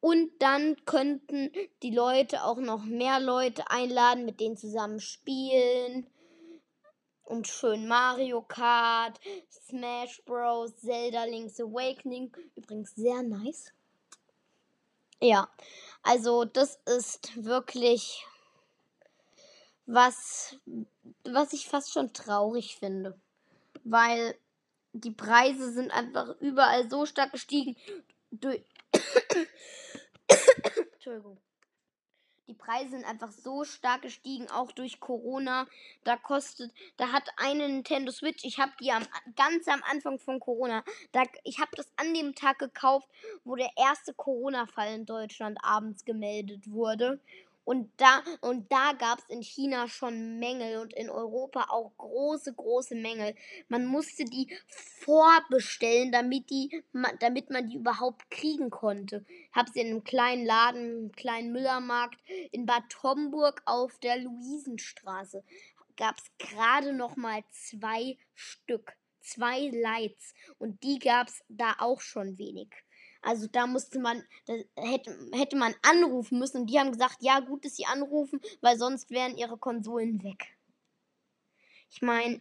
Und 0.00 0.30
dann 0.38 0.82
könnten 0.86 1.52
die 1.82 1.94
Leute 1.94 2.44
auch 2.44 2.56
noch 2.56 2.84
mehr 2.84 3.20
Leute 3.20 3.70
einladen, 3.70 4.24
mit 4.24 4.40
denen 4.40 4.56
zusammen 4.56 4.98
spielen 4.98 6.06
und 7.30 7.46
schön 7.46 7.86
Mario 7.86 8.42
Kart, 8.42 9.20
Smash 9.48 10.20
Bros, 10.24 10.76
Zelda 10.78 11.24
Link's 11.24 11.60
Awakening. 11.60 12.36
Übrigens 12.56 12.94
sehr 12.96 13.22
nice. 13.22 13.72
Ja, 15.20 15.48
also 16.02 16.44
das 16.44 16.80
ist 16.86 17.44
wirklich 17.44 18.26
was, 19.86 20.56
was 21.24 21.52
ich 21.52 21.68
fast 21.68 21.92
schon 21.92 22.12
traurig 22.12 22.76
finde. 22.76 23.16
Weil 23.84 24.36
die 24.92 25.12
Preise 25.12 25.72
sind 25.72 25.92
einfach 25.92 26.36
überall 26.40 26.90
so 26.90 27.06
stark 27.06 27.30
gestiegen. 27.30 27.76
Entschuldigung 30.92 31.38
die 32.50 32.54
Preise 32.54 32.90
sind 32.90 33.04
einfach 33.04 33.30
so 33.30 33.64
stark 33.64 34.02
gestiegen, 34.02 34.50
auch 34.50 34.72
durch 34.72 34.98
Corona. 34.98 35.66
Da 36.02 36.16
kostet, 36.16 36.72
da 36.96 37.12
hat 37.12 37.28
eine 37.36 37.68
Nintendo 37.68 38.10
Switch, 38.10 38.44
ich 38.44 38.58
habe 38.58 38.72
die 38.80 38.90
am, 38.90 39.06
ganz 39.36 39.68
am 39.68 39.82
Anfang 39.88 40.18
von 40.18 40.40
Corona, 40.40 40.82
da, 41.12 41.22
ich 41.44 41.60
habe 41.60 41.70
das 41.76 41.86
an 41.96 42.12
dem 42.12 42.34
Tag 42.34 42.58
gekauft, 42.58 43.08
wo 43.44 43.54
der 43.54 43.70
erste 43.76 44.12
Corona-Fall 44.14 44.94
in 44.94 45.06
Deutschland 45.06 45.58
abends 45.62 46.04
gemeldet 46.04 46.70
wurde. 46.70 47.20
Und 47.64 47.92
da, 47.98 48.22
und 48.40 48.72
da 48.72 48.92
gab 48.94 49.18
es 49.18 49.24
in 49.28 49.42
China 49.42 49.86
schon 49.86 50.38
Mängel 50.38 50.78
und 50.78 50.92
in 50.94 51.10
Europa 51.10 51.66
auch 51.68 51.92
große, 51.98 52.54
große 52.54 52.94
Mängel. 52.94 53.34
Man 53.68 53.86
musste 53.86 54.24
die 54.24 54.52
vorbestellen, 54.66 56.10
damit, 56.10 56.50
die, 56.50 56.82
damit 57.20 57.50
man 57.50 57.68
die 57.68 57.76
überhaupt 57.76 58.30
kriegen 58.30 58.70
konnte. 58.70 59.24
Habe 59.52 59.70
sie 59.70 59.80
in 59.80 59.88
einem 59.88 60.04
kleinen 60.04 60.46
Laden, 60.46 60.80
einem 60.80 61.12
kleinen 61.12 61.52
Müllermarkt 61.52 62.18
in 62.50 62.66
Bad 62.66 63.02
Homburg 63.02 63.62
auf 63.66 63.98
der 63.98 64.18
Luisenstraße. 64.18 65.44
Gab 65.96 66.16
es 66.18 66.24
gerade 66.38 66.92
noch 66.92 67.16
mal 67.16 67.44
zwei 67.50 68.16
Stück, 68.34 68.96
zwei 69.20 69.68
Lights. 69.68 70.34
Und 70.58 70.82
die 70.82 70.98
gab 70.98 71.28
es 71.28 71.42
da 71.48 71.76
auch 71.78 72.00
schon 72.00 72.38
wenig. 72.38 72.70
Also 73.22 73.46
da 73.46 73.66
musste 73.66 73.98
man, 73.98 74.22
da 74.46 74.54
hätte, 74.76 75.16
hätte 75.32 75.56
man 75.56 75.74
anrufen 75.82 76.38
müssen 76.38 76.62
und 76.62 76.66
die 76.66 76.78
haben 76.78 76.92
gesagt, 76.92 77.18
ja, 77.20 77.40
gut, 77.40 77.64
dass 77.64 77.76
sie 77.76 77.86
anrufen, 77.86 78.40
weil 78.60 78.78
sonst 78.78 79.10
wären 79.10 79.36
ihre 79.36 79.58
Konsolen 79.58 80.22
weg. 80.22 80.56
Ich 81.90 82.02
meine, 82.02 82.40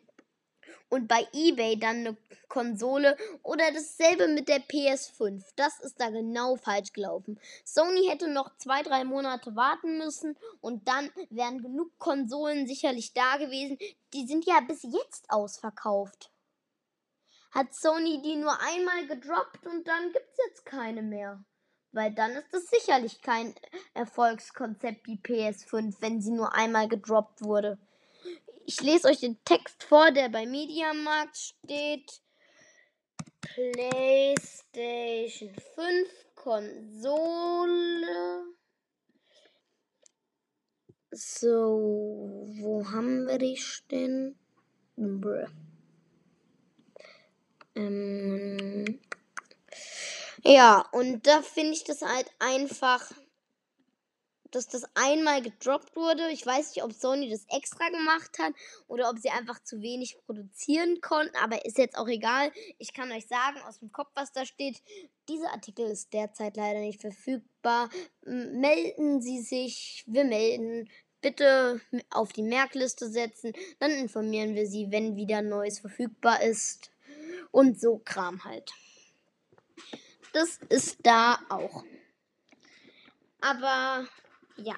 und 0.90 1.08
bei 1.08 1.28
eBay 1.34 1.78
dann 1.78 1.98
eine 1.98 2.18
Konsole 2.48 3.16
oder 3.44 3.72
dasselbe 3.72 4.28
mit 4.28 4.48
der 4.48 4.60
PS5. 4.60 5.44
Das 5.56 5.80
ist 5.80 6.00
da 6.00 6.10
genau 6.10 6.56
falsch 6.56 6.94
gelaufen. 6.94 7.40
Sony 7.64 8.08
hätte 8.08 8.28
noch 8.28 8.56
zwei, 8.58 8.82
drei 8.82 9.04
Monate 9.04 9.56
warten 9.56 9.98
müssen 9.98 10.36
und 10.62 10.88
dann 10.88 11.12
wären 11.30 11.62
genug 11.62 11.98
Konsolen 11.98 12.68
sicherlich 12.68 13.14
da 13.14 13.38
gewesen. 13.38 13.78
Die 14.14 14.26
sind 14.26 14.46
ja 14.46 14.60
bis 14.62 14.84
jetzt 14.84 15.30
ausverkauft 15.30 16.32
hat 17.52 17.74
Sony 17.74 18.22
die 18.22 18.36
nur 18.36 18.60
einmal 18.62 19.08
gedroppt 19.08 19.66
und 19.66 19.88
dann 19.88 20.12
gibt's 20.12 20.38
jetzt 20.48 20.66
keine 20.66 21.02
mehr. 21.02 21.44
Weil 21.92 22.14
dann 22.14 22.32
ist 22.32 22.54
es 22.54 22.70
sicherlich 22.70 23.22
kein 23.22 23.56
Erfolgskonzept 23.96 25.08
wie 25.08 25.20
PS5, 25.20 25.96
wenn 26.02 26.22
sie 26.22 26.32
nur 26.32 26.54
einmal 26.54 26.88
gedroppt 26.88 27.42
wurde. 27.42 27.80
Ich 28.66 28.82
lese 28.82 29.08
euch 29.08 29.22
den 29.22 29.44
Text 29.44 29.84
vor, 29.84 30.12
der 30.12 30.30
bei 30.30 30.46
Mediamarkt 30.46 31.36
steht. 31.38 32.22
PlayStation 33.42 34.36
5 35.76 36.36
Konsole. 36.36 38.10
So, 41.12 42.46
wo 42.62 42.86
haben 42.92 43.26
wir 43.26 43.40
die 43.40 43.60
denn? 43.90 44.38
Bruh. 44.96 45.48
Ähm, 47.80 49.00
ja, 50.44 50.86
und 50.92 51.26
da 51.26 51.42
finde 51.42 51.74
ich 51.74 51.84
das 51.84 52.02
halt 52.02 52.30
einfach, 52.40 53.12
dass 54.52 54.68
das 54.68 54.84
einmal 54.96 55.42
gedroppt 55.42 55.96
wurde. 55.96 56.30
Ich 56.32 56.46
weiß 56.46 56.76
nicht, 56.76 56.84
ob 56.84 56.92
Sony 56.92 57.30
das 57.30 57.46
extra 57.50 57.88
gemacht 57.90 58.38
hat 58.40 58.54
oder 58.88 59.10
ob 59.10 59.20
sie 59.20 59.30
einfach 59.30 59.64
zu 59.64 59.82
wenig 59.82 60.18
produzieren 60.26 61.00
konnten, 61.02 61.36
aber 61.38 61.66
ist 61.66 61.78
jetzt 61.78 61.98
auch 61.98 62.08
egal. 62.08 62.52
Ich 62.80 62.94
kann 62.94 63.12
euch 63.12 63.28
sagen 63.28 63.62
aus 63.68 63.80
dem 63.80 63.92
Kopf, 63.92 64.10
was 64.16 64.32
da 64.34 64.46
steht. 64.46 64.82
Dieser 65.30 65.52
Artikel 65.52 65.86
ist 65.90 66.12
derzeit 66.14 66.58
leider 66.58 66.80
nicht 66.80 67.00
verfügbar. 67.00 67.90
Melden 68.24 69.22
Sie 69.22 69.40
sich, 69.42 70.04
wir 70.08 70.26
melden. 70.26 70.90
Bitte 71.22 71.82
auf 72.12 72.32
die 72.32 72.44
Merkliste 72.44 73.10
setzen, 73.10 73.52
dann 73.80 73.92
informieren 73.92 74.56
wir 74.56 74.66
Sie, 74.68 74.90
wenn 74.90 75.18
wieder 75.18 75.42
Neues 75.42 75.80
verfügbar 75.80 76.42
ist 76.42 76.92
und 77.52 77.80
so 77.80 78.00
Kram 78.00 78.44
halt. 78.44 78.72
Das 80.34 80.58
ist 80.70 80.98
da 81.04 81.40
auch. 81.50 81.84
Aber 83.42 84.08
ja, 84.58 84.76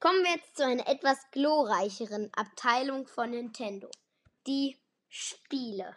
kommen 0.00 0.22
wir 0.22 0.32
jetzt 0.32 0.56
zu 0.56 0.64
einer 0.64 0.88
etwas 0.88 1.18
glorreicheren 1.32 2.30
Abteilung 2.34 3.06
von 3.06 3.30
Nintendo. 3.30 3.90
Die 4.46 4.76
Spiele. 5.08 5.96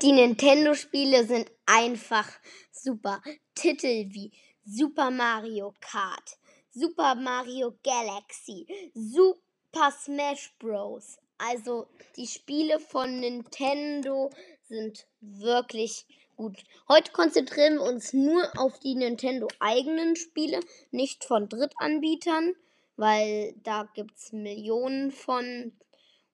Die 0.00 0.12
Nintendo-Spiele 0.12 1.26
sind 1.26 1.50
einfach 1.66 2.28
super. 2.70 3.22
Titel 3.54 4.12
wie 4.12 4.32
Super 4.64 5.10
Mario 5.10 5.74
Kart, 5.80 6.38
Super 6.70 7.14
Mario 7.14 7.78
Galaxy, 7.82 8.66
Super 8.94 9.90
Smash 9.90 10.54
Bros. 10.58 11.18
Also 11.44 11.88
die 12.16 12.28
Spiele 12.28 12.78
von 12.78 13.18
Nintendo 13.18 14.30
sind 14.68 15.08
wirklich 15.20 16.06
gut. 16.36 16.62
Heute 16.88 17.10
konzentrieren 17.10 17.78
wir 17.78 17.82
uns 17.82 18.12
nur 18.12 18.48
auf 18.56 18.78
die 18.78 18.94
Nintendo 18.94 19.48
eigenen 19.58 20.14
Spiele, 20.14 20.60
nicht 20.92 21.24
von 21.24 21.48
Drittanbietern, 21.48 22.54
weil 22.96 23.54
da 23.64 23.88
gibt 23.92 24.16
es 24.18 24.30
Millionen 24.30 25.10
von. 25.10 25.72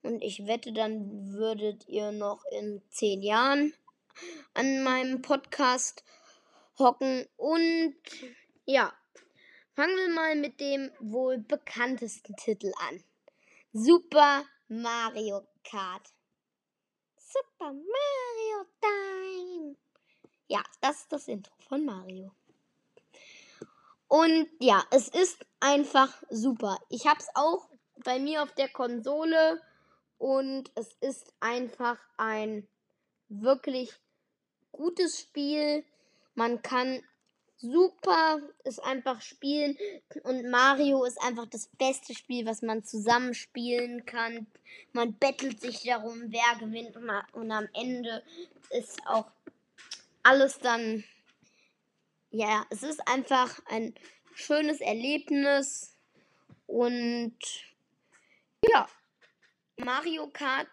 Und 0.03 0.23
ich 0.23 0.47
wette, 0.47 0.75
dann 0.75 1.33
würdet 1.33 1.88
ihr 1.88 2.12
noch 2.12 2.45
in 2.53 2.83
zehn 2.91 3.23
Jahren 3.23 3.73
an 4.53 4.83
meinem 4.83 5.23
Podcast 5.23 6.05
hocken. 6.79 7.27
Und 7.38 7.97
ja, 8.67 8.93
fangen 9.75 9.97
wir 9.97 10.11
mal 10.11 10.37
mit 10.37 10.61
dem 10.61 10.91
wohl 11.00 11.38
bekanntesten 11.38 12.37
Titel 12.37 12.73
an. 12.91 13.03
Super 13.73 14.45
Mario 14.69 15.47
Kart. 15.65 16.13
Super 17.17 17.73
Mario 17.73 18.67
Time. 18.81 19.77
Ja, 20.47 20.63
das 20.81 21.01
ist 21.01 21.13
das 21.13 21.29
Intro 21.29 21.55
von 21.69 21.85
Mario. 21.85 22.33
Und 24.09 24.49
ja, 24.61 24.85
es 24.91 25.09
ist 25.09 25.45
einfach 25.61 26.23
super. 26.31 26.79
Ich 26.91 27.07
habe 27.07 27.19
es 27.19 27.29
auch 27.35 27.69
bei 28.05 28.19
mir 28.19 28.43
auf 28.43 28.53
der 28.53 28.69
Konsole 28.69 29.61
und 30.19 30.71
es 30.75 30.95
ist 31.01 31.33
einfach 31.41 31.99
ein 32.17 32.69
wirklich 33.29 33.93
gutes 34.73 35.21
Spiel. 35.21 35.85
Man 36.35 36.61
kann 36.63 37.03
super 37.59 38.41
es 38.65 38.79
einfach 38.79 39.21
spielen 39.21 39.77
und 40.23 40.49
Mario 40.50 41.05
ist 41.05 41.21
einfach 41.21 41.47
das 41.47 41.69
beste 41.79 42.15
Spiel, 42.15 42.47
was 42.47 42.62
man 42.62 42.85
zusammen 42.85 43.35
spielen 43.35 44.07
kann. 44.07 44.47
Man 44.93 45.19
bettelt 45.19 45.61
sich 45.61 45.83
darum, 45.83 46.25
wer 46.29 46.59
gewinnt 46.61 46.97
und 47.33 47.50
am 47.50 47.69
Ende 47.75 48.23
ist 48.71 49.00
auch 49.07 49.27
alles 50.23 50.59
dann 50.59 51.05
ja, 52.31 52.67
es 52.71 52.83
ist 52.83 53.07
einfach 53.09 53.59
ein 53.67 53.95
schönes 54.35 54.81
Erlebnis 54.81 55.97
und 56.67 57.37
ja, 58.71 58.88
Mario 59.79 60.29
Kart 60.29 60.69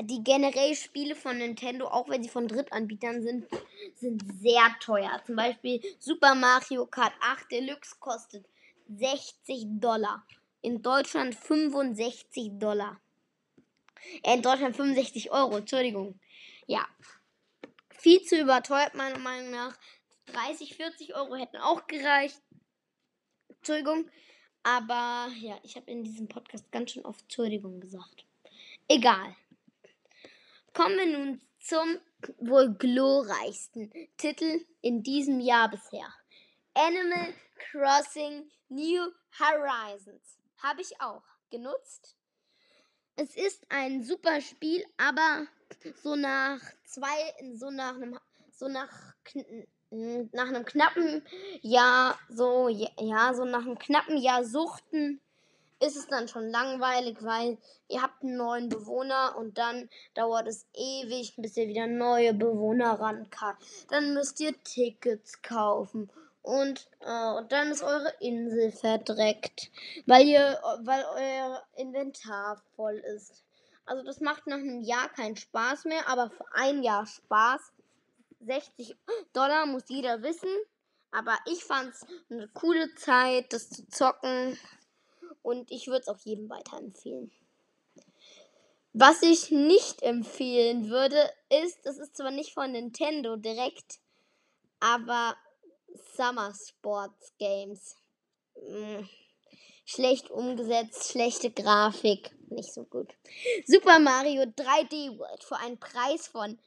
die 0.00 0.24
generell 0.24 0.74
Spiele 0.74 1.14
von 1.14 1.38
Nintendo, 1.38 1.86
auch 1.86 2.08
wenn 2.08 2.22
sie 2.22 2.28
von 2.28 2.48
Drittanbietern 2.48 3.22
sind, 3.22 3.46
sind 3.94 4.22
sehr 4.40 4.74
teuer. 4.80 5.20
Zum 5.24 5.36
Beispiel 5.36 5.80
Super 5.98 6.34
Mario 6.34 6.86
Kart 6.86 7.12
8 7.20 7.50
Deluxe 7.50 7.96
kostet 8.00 8.44
60 8.88 9.80
Dollar. 9.80 10.26
In 10.62 10.82
Deutschland 10.82 11.34
65 11.34 12.52
Dollar. 12.58 13.00
Äh, 14.22 14.34
in 14.34 14.42
Deutschland 14.42 14.76
65 14.76 15.30
Euro, 15.30 15.58
Entschuldigung. 15.58 16.18
Ja. 16.66 16.86
Viel 17.90 18.22
zu 18.22 18.40
überteuert, 18.40 18.94
meiner 18.94 19.18
Meinung 19.18 19.50
nach. 19.50 19.76
30, 20.26 20.74
40 20.76 21.14
Euro 21.14 21.36
hätten 21.36 21.58
auch 21.58 21.86
gereicht. 21.86 22.40
Entschuldigung. 23.48 24.10
Aber 24.62 25.30
ja, 25.38 25.58
ich 25.62 25.76
habe 25.76 25.90
in 25.90 26.02
diesem 26.02 26.26
Podcast 26.26 26.70
ganz 26.72 26.92
schön 26.92 27.04
oft 27.04 27.22
Entschuldigung 27.22 27.80
gesagt. 27.80 28.24
Egal. 28.88 29.36
Kommen 30.74 30.98
wir 30.98 31.06
nun 31.06 31.40
zum 31.60 32.00
wohl 32.38 32.74
glorreichsten 32.74 33.92
Titel 34.16 34.66
in 34.80 35.04
diesem 35.04 35.38
Jahr 35.38 35.70
bisher. 35.70 36.12
Animal 36.74 37.32
Crossing 37.70 38.50
New 38.68 39.06
Horizons. 39.38 40.36
Habe 40.58 40.82
ich 40.82 41.00
auch 41.00 41.22
genutzt. 41.48 42.16
Es 43.14 43.36
ist 43.36 43.64
ein 43.68 44.02
super 44.02 44.40
Spiel, 44.40 44.84
aber 44.96 45.46
so 46.02 46.16
nach 46.16 46.60
zwei, 46.84 47.32
so 47.52 47.70
nach 47.70 47.94
einem, 47.94 48.18
so 48.50 48.66
nach, 48.66 49.14
nach 49.90 50.48
einem 50.48 50.64
knappen 50.64 51.24
Jahr, 51.62 52.18
so, 52.28 52.68
ja, 52.68 53.32
so 53.32 53.44
nach 53.44 53.64
einem 53.64 53.78
knappen 53.78 54.16
Jahr 54.16 54.44
Suchten 54.44 55.20
ist 55.84 55.96
es 55.96 56.06
dann 56.06 56.28
schon 56.28 56.48
langweilig, 56.50 57.18
weil 57.20 57.58
ihr 57.88 58.02
habt 58.02 58.22
einen 58.22 58.36
neuen 58.36 58.68
Bewohner 58.68 59.36
und 59.38 59.58
dann 59.58 59.88
dauert 60.14 60.48
es 60.48 60.66
ewig, 60.74 61.34
bis 61.36 61.56
ihr 61.56 61.68
wieder 61.68 61.86
neue 61.86 62.32
Bewohner 62.34 62.98
ran 62.98 63.28
kann. 63.30 63.56
Dann 63.88 64.14
müsst 64.14 64.40
ihr 64.40 64.54
Tickets 64.62 65.42
kaufen 65.42 66.10
und, 66.42 66.88
äh, 67.00 67.30
und 67.32 67.52
dann 67.52 67.70
ist 67.70 67.82
eure 67.82 68.12
Insel 68.20 68.70
verdreckt, 68.70 69.70
weil 70.06 70.26
ihr, 70.26 70.58
weil 70.82 71.04
euer 71.14 71.62
Inventar 71.76 72.62
voll 72.76 72.96
ist. 73.16 73.44
Also 73.86 74.02
das 74.02 74.20
macht 74.20 74.46
nach 74.46 74.56
einem 74.56 74.80
Jahr 74.80 75.08
keinen 75.10 75.36
Spaß 75.36 75.84
mehr, 75.84 76.08
aber 76.08 76.30
für 76.30 76.46
ein 76.52 76.82
Jahr 76.82 77.06
Spaß. 77.06 77.60
60 78.40 78.96
Dollar 79.32 79.66
muss 79.66 79.84
jeder 79.88 80.22
wissen. 80.22 80.50
Aber 81.10 81.38
ich 81.46 81.62
fand 81.64 81.94
es 81.94 82.04
eine 82.28 82.48
coole 82.48 82.92
Zeit, 82.96 83.52
das 83.52 83.70
zu 83.70 83.88
zocken. 83.88 84.58
Und 85.44 85.70
ich 85.70 85.88
würde 85.88 86.00
es 86.00 86.08
auch 86.08 86.18
jedem 86.20 86.48
weiterempfehlen. 86.48 87.30
Was 88.94 89.22
ich 89.22 89.50
nicht 89.50 90.02
empfehlen 90.02 90.88
würde, 90.88 91.30
ist, 91.50 91.84
das 91.84 91.98
ist 91.98 92.16
zwar 92.16 92.30
nicht 92.30 92.54
von 92.54 92.72
Nintendo 92.72 93.36
direkt, 93.36 93.98
aber 94.80 95.36
Summer 96.16 96.54
Sports 96.54 97.34
Games. 97.38 97.94
Hm. 98.54 99.06
Schlecht 99.84 100.30
umgesetzt, 100.30 101.10
schlechte 101.10 101.50
Grafik, 101.50 102.30
nicht 102.48 102.72
so 102.72 102.84
gut. 102.84 103.12
Super 103.66 103.98
Mario 103.98 104.44
3D 104.44 105.18
World 105.18 105.44
für 105.44 105.56
einen 105.56 105.78
Preis 105.78 106.26
von 106.26 106.58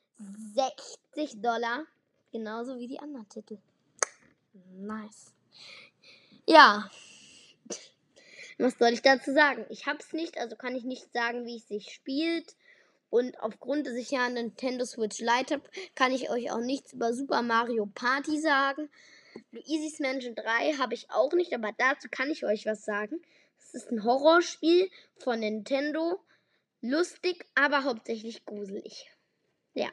60 0.53 1.41
Dollar. 1.41 1.87
Genauso 2.31 2.77
wie 2.77 2.87
die 2.87 2.99
anderen 2.99 3.27
Titel. 3.27 3.57
Nice. 4.75 5.33
Ja, 6.45 6.91
was 8.57 8.77
soll 8.77 8.93
ich 8.93 9.01
dazu 9.01 9.33
sagen? 9.33 9.65
Ich 9.69 9.85
habe 9.85 9.99
es 9.99 10.13
nicht, 10.13 10.37
also 10.37 10.55
kann 10.55 10.75
ich 10.75 10.83
nicht 10.83 11.11
sagen, 11.13 11.45
wie 11.45 11.57
es 11.57 11.67
sich 11.67 11.91
spielt. 11.91 12.55
Und 13.09 13.39
aufgrund, 13.39 13.87
dass 13.87 13.95
ich 13.95 14.11
ja 14.11 14.25
eine 14.25 14.43
Nintendo 14.43 14.83
Switch 14.85 15.19
Lite 15.19 15.55
habe, 15.55 15.69
kann 15.95 16.11
ich 16.11 16.29
euch 16.29 16.51
auch 16.51 16.59
nichts 16.59 16.93
über 16.93 17.13
Super 17.13 17.41
Mario 17.41 17.85
Party 17.85 18.39
sagen. 18.39 18.89
Luigi's 19.51 19.99
Mansion 19.99 20.35
3 20.35 20.73
habe 20.73 20.93
ich 20.93 21.09
auch 21.11 21.31
nicht, 21.33 21.53
aber 21.53 21.71
dazu 21.77 22.07
kann 22.09 22.29
ich 22.29 22.45
euch 22.45 22.65
was 22.65 22.83
sagen. 22.83 23.21
Es 23.59 23.73
ist 23.73 23.91
ein 23.91 24.03
Horrorspiel 24.03 24.89
von 25.17 25.39
Nintendo. 25.39 26.19
Lustig, 26.81 27.45
aber 27.55 27.83
hauptsächlich 27.83 28.45
gruselig. 28.45 29.09
Ja. 29.73 29.89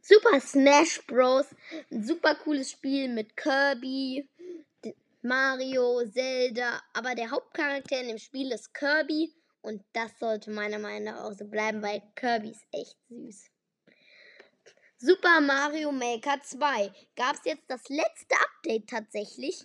Super 0.00 0.40
Smash 0.40 1.04
Bros. 1.06 1.46
Ein 1.90 2.04
super 2.04 2.34
cooles 2.36 2.70
Spiel 2.70 3.08
mit 3.08 3.36
Kirby, 3.36 4.28
Mario, 5.26 6.06
Zelda, 6.06 6.80
aber 6.92 7.16
der 7.16 7.30
Hauptcharakter 7.30 8.00
in 8.00 8.08
dem 8.08 8.18
Spiel 8.18 8.52
ist 8.52 8.72
Kirby 8.72 9.34
und 9.60 9.82
das 9.92 10.16
sollte 10.20 10.52
meiner 10.52 10.78
Meinung 10.78 11.14
nach 11.14 11.24
auch 11.24 11.32
so 11.32 11.46
bleiben, 11.46 11.82
weil 11.82 12.00
Kirby 12.14 12.50
ist 12.50 12.64
echt 12.70 12.96
süß. 13.08 13.50
Super 14.98 15.40
Mario 15.40 15.90
Maker 15.90 16.40
2 16.40 16.92
gab 17.16 17.34
es 17.34 17.44
jetzt 17.44 17.64
das 17.66 17.88
letzte 17.88 18.36
Update 18.44 18.88
tatsächlich. 18.88 19.64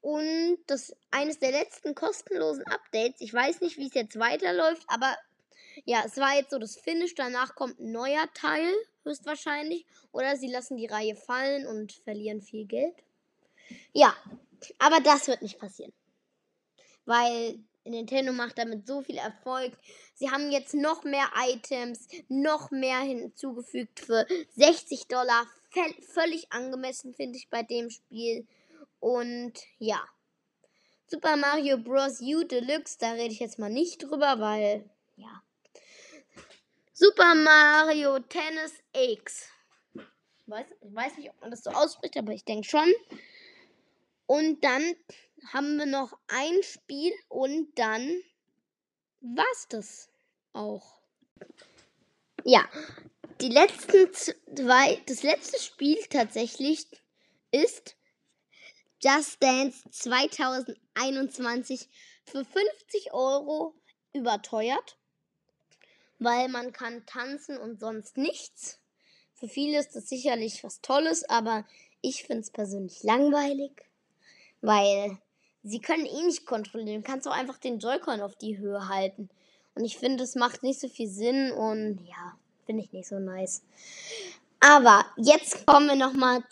Und 0.00 0.58
das 0.66 0.94
eines 1.12 1.38
der 1.38 1.52
letzten 1.52 1.94
kostenlosen 1.94 2.66
Updates. 2.66 3.20
Ich 3.20 3.32
weiß 3.32 3.60
nicht, 3.60 3.78
wie 3.78 3.86
es 3.86 3.94
jetzt 3.94 4.18
weiterläuft, 4.18 4.82
aber 4.88 5.16
ja, 5.84 6.02
es 6.04 6.16
war 6.18 6.34
jetzt 6.34 6.50
so 6.50 6.58
das 6.58 6.76
Finish. 6.76 7.14
Danach 7.14 7.54
kommt 7.54 7.78
ein 7.78 7.92
neuer 7.92 8.28
Teil, 8.34 8.70
höchstwahrscheinlich. 9.04 9.86
Oder 10.12 10.36
sie 10.36 10.48
lassen 10.48 10.76
die 10.76 10.86
Reihe 10.86 11.16
fallen 11.16 11.66
und 11.66 11.92
verlieren 11.92 12.42
viel 12.42 12.66
Geld. 12.66 12.96
Ja, 13.92 14.14
aber 14.78 15.00
das 15.00 15.28
wird 15.28 15.42
nicht 15.42 15.58
passieren. 15.58 15.92
Weil 17.04 17.58
Nintendo 17.84 18.32
macht 18.32 18.58
damit 18.58 18.86
so 18.86 19.02
viel 19.02 19.18
Erfolg. 19.18 19.72
Sie 20.14 20.30
haben 20.30 20.50
jetzt 20.50 20.74
noch 20.74 21.04
mehr 21.04 21.28
Items, 21.48 22.08
noch 22.28 22.70
mehr 22.70 23.00
hinzugefügt 23.00 24.00
für 24.00 24.26
60 24.56 25.06
Dollar. 25.08 25.46
Völlig 26.12 26.50
angemessen, 26.52 27.14
finde 27.14 27.36
ich, 27.36 27.48
bei 27.50 27.62
dem 27.62 27.90
Spiel. 27.90 28.46
Und 29.00 29.52
ja. 29.78 30.02
Super 31.06 31.36
Mario 31.36 31.76
Bros. 31.78 32.20
U 32.20 32.44
Deluxe, 32.44 32.96
da 32.98 33.12
rede 33.12 33.32
ich 33.32 33.40
jetzt 33.40 33.58
mal 33.58 33.70
nicht 33.70 34.02
drüber, 34.02 34.40
weil, 34.40 34.88
ja. 35.16 35.42
Super 36.92 37.34
Mario 37.34 38.20
Tennis 38.20 38.72
X. 38.92 39.48
Weiß, 40.46 40.66
ich 40.80 40.94
weiß 40.94 41.16
nicht, 41.18 41.30
ob 41.30 41.40
man 41.40 41.50
das 41.50 41.64
so 41.64 41.70
ausspricht, 41.70 42.16
aber 42.16 42.32
ich 42.32 42.44
denke 42.44 42.68
schon. 42.68 42.92
Und 44.26 44.62
dann 44.64 44.96
haben 45.52 45.76
wir 45.76 45.86
noch 45.86 46.18
ein 46.28 46.62
Spiel 46.62 47.12
und 47.28 47.78
dann 47.78 48.22
war's 49.20 49.66
das 49.68 50.08
auch. 50.52 51.00
Ja, 52.44 52.68
die 53.40 53.48
letzten 53.48 54.12
zwei, 54.12 55.02
das 55.06 55.22
letzte 55.22 55.58
Spiel 55.60 55.98
tatsächlich 56.08 56.86
ist 57.50 57.96
Just 59.02 59.42
Dance 59.42 59.82
2021 59.90 61.88
für 62.24 62.44
50 62.44 63.12
Euro 63.12 63.74
überteuert, 64.12 64.96
weil 66.18 66.48
man 66.48 66.72
kann 66.72 67.04
tanzen 67.04 67.58
und 67.58 67.80
sonst 67.80 68.16
nichts. 68.16 68.78
Für 69.34 69.48
viele 69.48 69.78
ist 69.78 69.94
das 69.94 70.08
sicherlich 70.08 70.64
was 70.64 70.80
Tolles, 70.80 71.28
aber 71.28 71.66
ich 72.00 72.24
finde 72.24 72.42
es 72.42 72.50
persönlich 72.50 73.02
langweilig, 73.02 73.82
weil 74.64 75.18
sie 75.62 75.80
können 75.80 76.06
eh 76.06 76.22
nicht 76.22 76.46
kontrollieren. 76.46 77.02
Du 77.02 77.08
kannst 77.08 77.28
auch 77.28 77.32
einfach 77.32 77.58
den 77.58 77.78
Joy-Con 77.78 78.20
auf 78.20 78.34
die 78.36 78.58
Höhe 78.58 78.88
halten. 78.88 79.28
Und 79.74 79.84
ich 79.84 79.98
finde, 79.98 80.24
es 80.24 80.34
macht 80.34 80.62
nicht 80.62 80.80
so 80.80 80.88
viel 80.88 81.08
Sinn 81.08 81.52
und 81.52 82.00
ja, 82.06 82.38
finde 82.64 82.82
ich 82.82 82.92
nicht 82.92 83.08
so 83.08 83.18
nice. 83.18 83.62
Aber 84.60 85.04
jetzt 85.16 85.66
kommen 85.66 85.88
wir 85.88 85.96
nochmal 85.96 86.42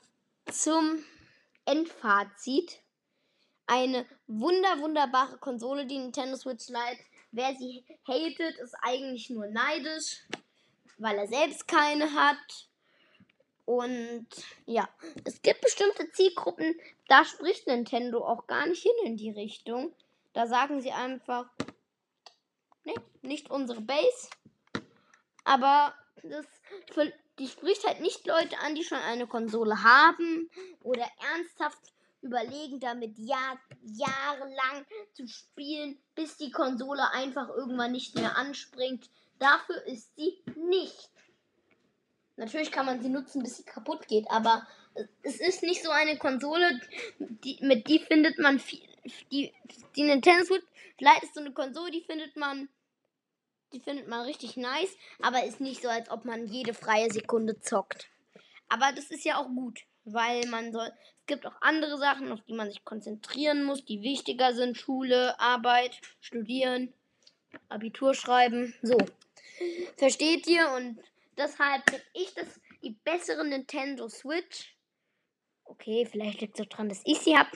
zum 0.50 1.02
Endfazit. 1.64 2.80
Eine 3.66 4.04
wunder, 4.26 4.80
wunderbare 4.80 5.38
Konsole, 5.38 5.86
die 5.86 5.98
Nintendo 5.98 6.36
Switch 6.36 6.68
Lite. 6.68 7.02
Wer 7.30 7.54
sie 7.56 7.84
hatet, 8.06 8.58
ist 8.58 8.74
eigentlich 8.82 9.30
nur 9.30 9.46
neidisch, 9.46 10.26
weil 10.98 11.16
er 11.16 11.28
selbst 11.28 11.66
keine 11.66 12.12
hat. 12.12 12.68
Und 13.64 14.26
ja, 14.66 14.88
es 15.24 15.40
gibt 15.40 15.60
bestimmte 15.62 16.10
Zielgruppen, 16.10 16.74
da 17.12 17.26
spricht 17.26 17.66
Nintendo 17.66 18.24
auch 18.24 18.46
gar 18.46 18.66
nicht 18.66 18.82
hin 18.82 18.92
in 19.04 19.18
die 19.18 19.30
Richtung. 19.30 19.94
Da 20.32 20.46
sagen 20.46 20.80
sie 20.80 20.92
einfach, 20.92 21.44
nee, 22.84 22.94
nicht 23.20 23.50
unsere 23.50 23.82
Base. 23.82 24.30
Aber 25.44 25.92
das 26.22 26.46
die 27.38 27.48
spricht 27.48 27.86
halt 27.86 28.00
nicht 28.00 28.26
Leute 28.26 28.58
an, 28.60 28.74
die 28.74 28.84
schon 28.84 28.96
eine 28.96 29.26
Konsole 29.26 29.82
haben 29.82 30.48
oder 30.80 31.06
ernsthaft 31.34 31.92
überlegen, 32.22 32.80
damit 32.80 33.18
Jahr, 33.18 33.58
jahrelang 33.82 34.86
zu 35.12 35.28
spielen, 35.28 35.98
bis 36.14 36.38
die 36.38 36.50
Konsole 36.50 37.10
einfach 37.10 37.50
irgendwann 37.50 37.92
nicht 37.92 38.14
mehr 38.14 38.38
anspringt. 38.38 39.10
Dafür 39.38 39.84
ist 39.84 40.16
sie 40.16 40.42
nicht. 40.56 41.10
Natürlich 42.36 42.72
kann 42.72 42.86
man 42.86 43.02
sie 43.02 43.10
nutzen, 43.10 43.42
bis 43.42 43.58
sie 43.58 43.64
kaputt 43.64 44.08
geht, 44.08 44.30
aber 44.30 44.66
es 45.22 45.40
ist 45.40 45.62
nicht 45.62 45.82
so 45.82 45.90
eine 45.90 46.18
Konsole, 46.18 46.80
die, 47.18 47.58
mit 47.60 47.88
die 47.88 47.98
findet 47.98 48.38
man 48.38 48.58
viel, 48.58 48.82
die, 49.30 49.52
die 49.96 50.02
Nintendo 50.02 50.44
Switch 50.44 50.64
vielleicht 50.98 51.24
ist 51.24 51.34
so 51.34 51.40
eine 51.40 51.52
Konsole, 51.52 51.90
die 51.90 52.02
findet 52.02 52.36
man 52.36 52.68
die 53.72 53.80
findet 53.80 54.06
man 54.06 54.20
richtig 54.26 54.56
nice, 54.56 54.96
aber 55.20 55.44
ist 55.44 55.60
nicht 55.60 55.82
so, 55.82 55.88
als 55.88 56.10
ob 56.10 56.24
man 56.24 56.46
jede 56.46 56.74
freie 56.74 57.10
Sekunde 57.10 57.58
zockt. 57.60 58.10
Aber 58.68 58.92
das 58.92 59.10
ist 59.10 59.24
ja 59.24 59.38
auch 59.38 59.48
gut, 59.48 59.80
weil 60.04 60.46
man 60.46 60.72
soll. 60.72 60.90
Es 61.20 61.26
gibt 61.26 61.46
auch 61.46 61.54
andere 61.60 61.98
Sachen, 61.98 62.32
auf 62.32 62.40
die 62.42 62.52
man 62.52 62.68
sich 62.68 62.84
konzentrieren 62.84 63.64
muss, 63.64 63.84
die 63.84 64.02
wichtiger 64.02 64.54
sind: 64.54 64.76
Schule, 64.76 65.38
Arbeit, 65.38 65.98
Studieren, 66.20 66.92
Abitur 67.68 68.14
schreiben. 68.14 68.74
So. 68.82 68.98
Versteht 69.96 70.46
ihr? 70.46 70.70
Und 70.72 70.98
deshalb 71.36 71.86
bin 71.86 72.00
ich 72.14 72.34
das 72.34 72.60
die 72.82 72.96
bessere 73.04 73.46
Nintendo 73.46 74.08
Switch. 74.08 74.71
Okay, 75.64 76.06
vielleicht 76.10 76.40
liegt 76.40 76.58
es 76.58 76.64
auch 76.64 76.68
daran, 76.68 76.88
dass 76.88 77.02
ich 77.04 77.18
sie 77.20 77.36
habe. 77.36 77.50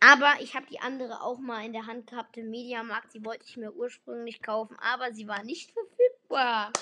Aber 0.00 0.34
ich 0.40 0.54
habe 0.54 0.66
die 0.66 0.80
andere 0.80 1.22
auch 1.22 1.38
mal 1.38 1.64
in 1.64 1.72
der 1.72 1.86
Hand 1.86 2.08
gehabt 2.08 2.36
im 2.36 2.50
Mediamarkt. 2.50 3.14
Die 3.14 3.24
wollte 3.24 3.44
ich 3.48 3.56
mir 3.56 3.72
ursprünglich 3.72 4.42
kaufen, 4.42 4.76
aber 4.78 5.12
sie 5.12 5.26
war 5.26 5.42
nicht 5.42 5.72
verfügbar. 5.72 6.72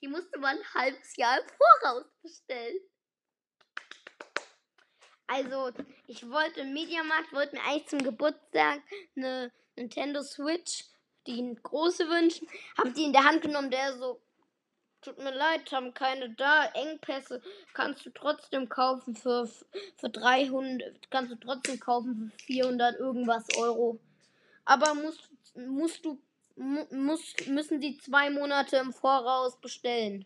Die 0.00 0.08
musste 0.08 0.38
man 0.38 0.56
ein 0.56 0.74
halbes 0.74 1.16
Jahr 1.16 1.38
im 1.38 1.46
Voraus 1.48 2.04
bestellen. 2.22 2.78
Also, 5.26 5.72
ich 6.08 6.28
wollte 6.28 6.60
im 6.60 6.74
Mediamarkt, 6.74 7.32
wollte 7.32 7.56
mir 7.56 7.62
eigentlich 7.62 7.88
zum 7.88 8.00
Geburtstag 8.00 8.82
eine 9.16 9.50
Nintendo 9.76 10.22
Switch, 10.22 10.84
die 11.26 11.56
große 11.62 12.08
wünschen. 12.08 12.48
Habe 12.76 12.90
die 12.90 13.04
in 13.04 13.12
der 13.12 13.24
Hand 13.24 13.42
genommen, 13.42 13.70
der 13.70 13.96
so 13.96 14.20
Tut 15.02 15.18
mir 15.18 15.34
leid, 15.34 15.72
haben 15.72 15.92
keine 15.94 16.30
da. 16.30 16.66
Engpässe 16.66 17.42
kannst 17.72 18.06
du 18.06 18.10
trotzdem 18.10 18.68
kaufen 18.68 19.16
für, 19.16 19.48
für 19.96 20.08
300. 20.08 21.10
Kannst 21.10 21.32
du 21.32 21.36
trotzdem 21.36 21.80
kaufen 21.80 22.30
für 22.30 22.44
400 22.44 23.00
irgendwas 23.00 23.44
Euro. 23.58 23.98
Aber 24.64 24.94
musst, 24.94 25.28
musst 25.56 26.04
du, 26.04 26.18
musst, 26.56 27.48
müssen 27.48 27.80
die 27.80 27.98
zwei 27.98 28.30
Monate 28.30 28.76
im 28.76 28.92
Voraus 28.92 29.60
bestellen. 29.60 30.24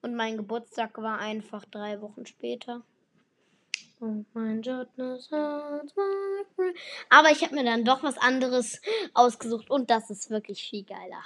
Und 0.00 0.14
mein 0.14 0.36
Geburtstag 0.36 0.96
war 0.98 1.18
einfach 1.18 1.64
drei 1.64 2.00
Wochen 2.00 2.24
später. 2.24 2.84
Oh 4.00 4.24
mein 4.32 4.62
Aber 7.08 7.30
ich 7.32 7.42
habe 7.42 7.56
mir 7.56 7.64
dann 7.64 7.84
doch 7.84 8.04
was 8.04 8.16
anderes 8.16 8.80
ausgesucht 9.12 9.70
und 9.70 9.90
das 9.90 10.08
ist 10.08 10.30
wirklich 10.30 10.62
viel 10.62 10.84
geiler. 10.84 11.24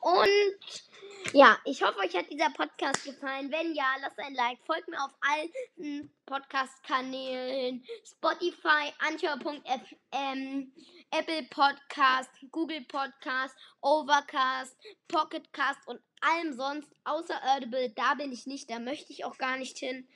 Und 0.00 0.91
ja, 1.32 1.58
ich 1.64 1.82
hoffe, 1.82 1.98
euch 2.00 2.16
hat 2.16 2.30
dieser 2.30 2.50
Podcast 2.50 3.04
gefallen. 3.04 3.50
Wenn 3.50 3.74
ja, 3.74 3.94
lasst 4.00 4.18
ein 4.18 4.34
Like. 4.34 4.58
Folgt 4.66 4.88
mir 4.88 5.02
auf 5.02 5.12
allen 5.20 6.10
Podcast-Kanälen. 6.26 7.84
Spotify, 8.04 8.92
Anchor.fm, 8.98 10.72
Apple 11.10 11.42
Podcast, 11.44 12.30
Google 12.50 12.82
Podcast, 12.82 13.54
Overcast, 13.80 14.76
Pocketcast 15.08 15.80
und 15.86 16.00
allem 16.20 16.52
sonst 16.52 16.90
außer 17.04 17.40
Audible. 17.54 17.90
Da 17.90 18.14
bin 18.14 18.32
ich 18.32 18.46
nicht, 18.46 18.70
da 18.70 18.78
möchte 18.78 19.12
ich 19.12 19.24
auch 19.24 19.38
gar 19.38 19.56
nicht 19.56 19.78
hin. 19.78 20.06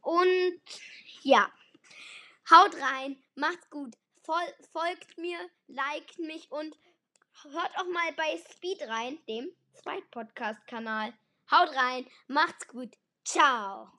Und 0.00 0.60
ja, 1.22 1.50
haut 2.50 2.74
rein, 2.80 3.22
macht's 3.34 3.68
gut. 3.70 3.94
Fol 4.24 4.42
folgt 4.72 5.18
mir, 5.18 5.38
liked 5.68 6.18
mich 6.18 6.50
und 6.50 6.76
hört 7.44 7.78
auch 7.78 7.86
mal 7.92 8.12
bei 8.16 8.40
Speed 8.50 8.82
rein, 8.88 9.18
dem 9.28 9.52
Zweit-Podcast-Kanal. 9.76 11.12
Haut 11.50 11.70
rein, 11.76 12.06
macht's 12.28 12.66
gut, 12.66 12.94
ciao. 13.24 13.92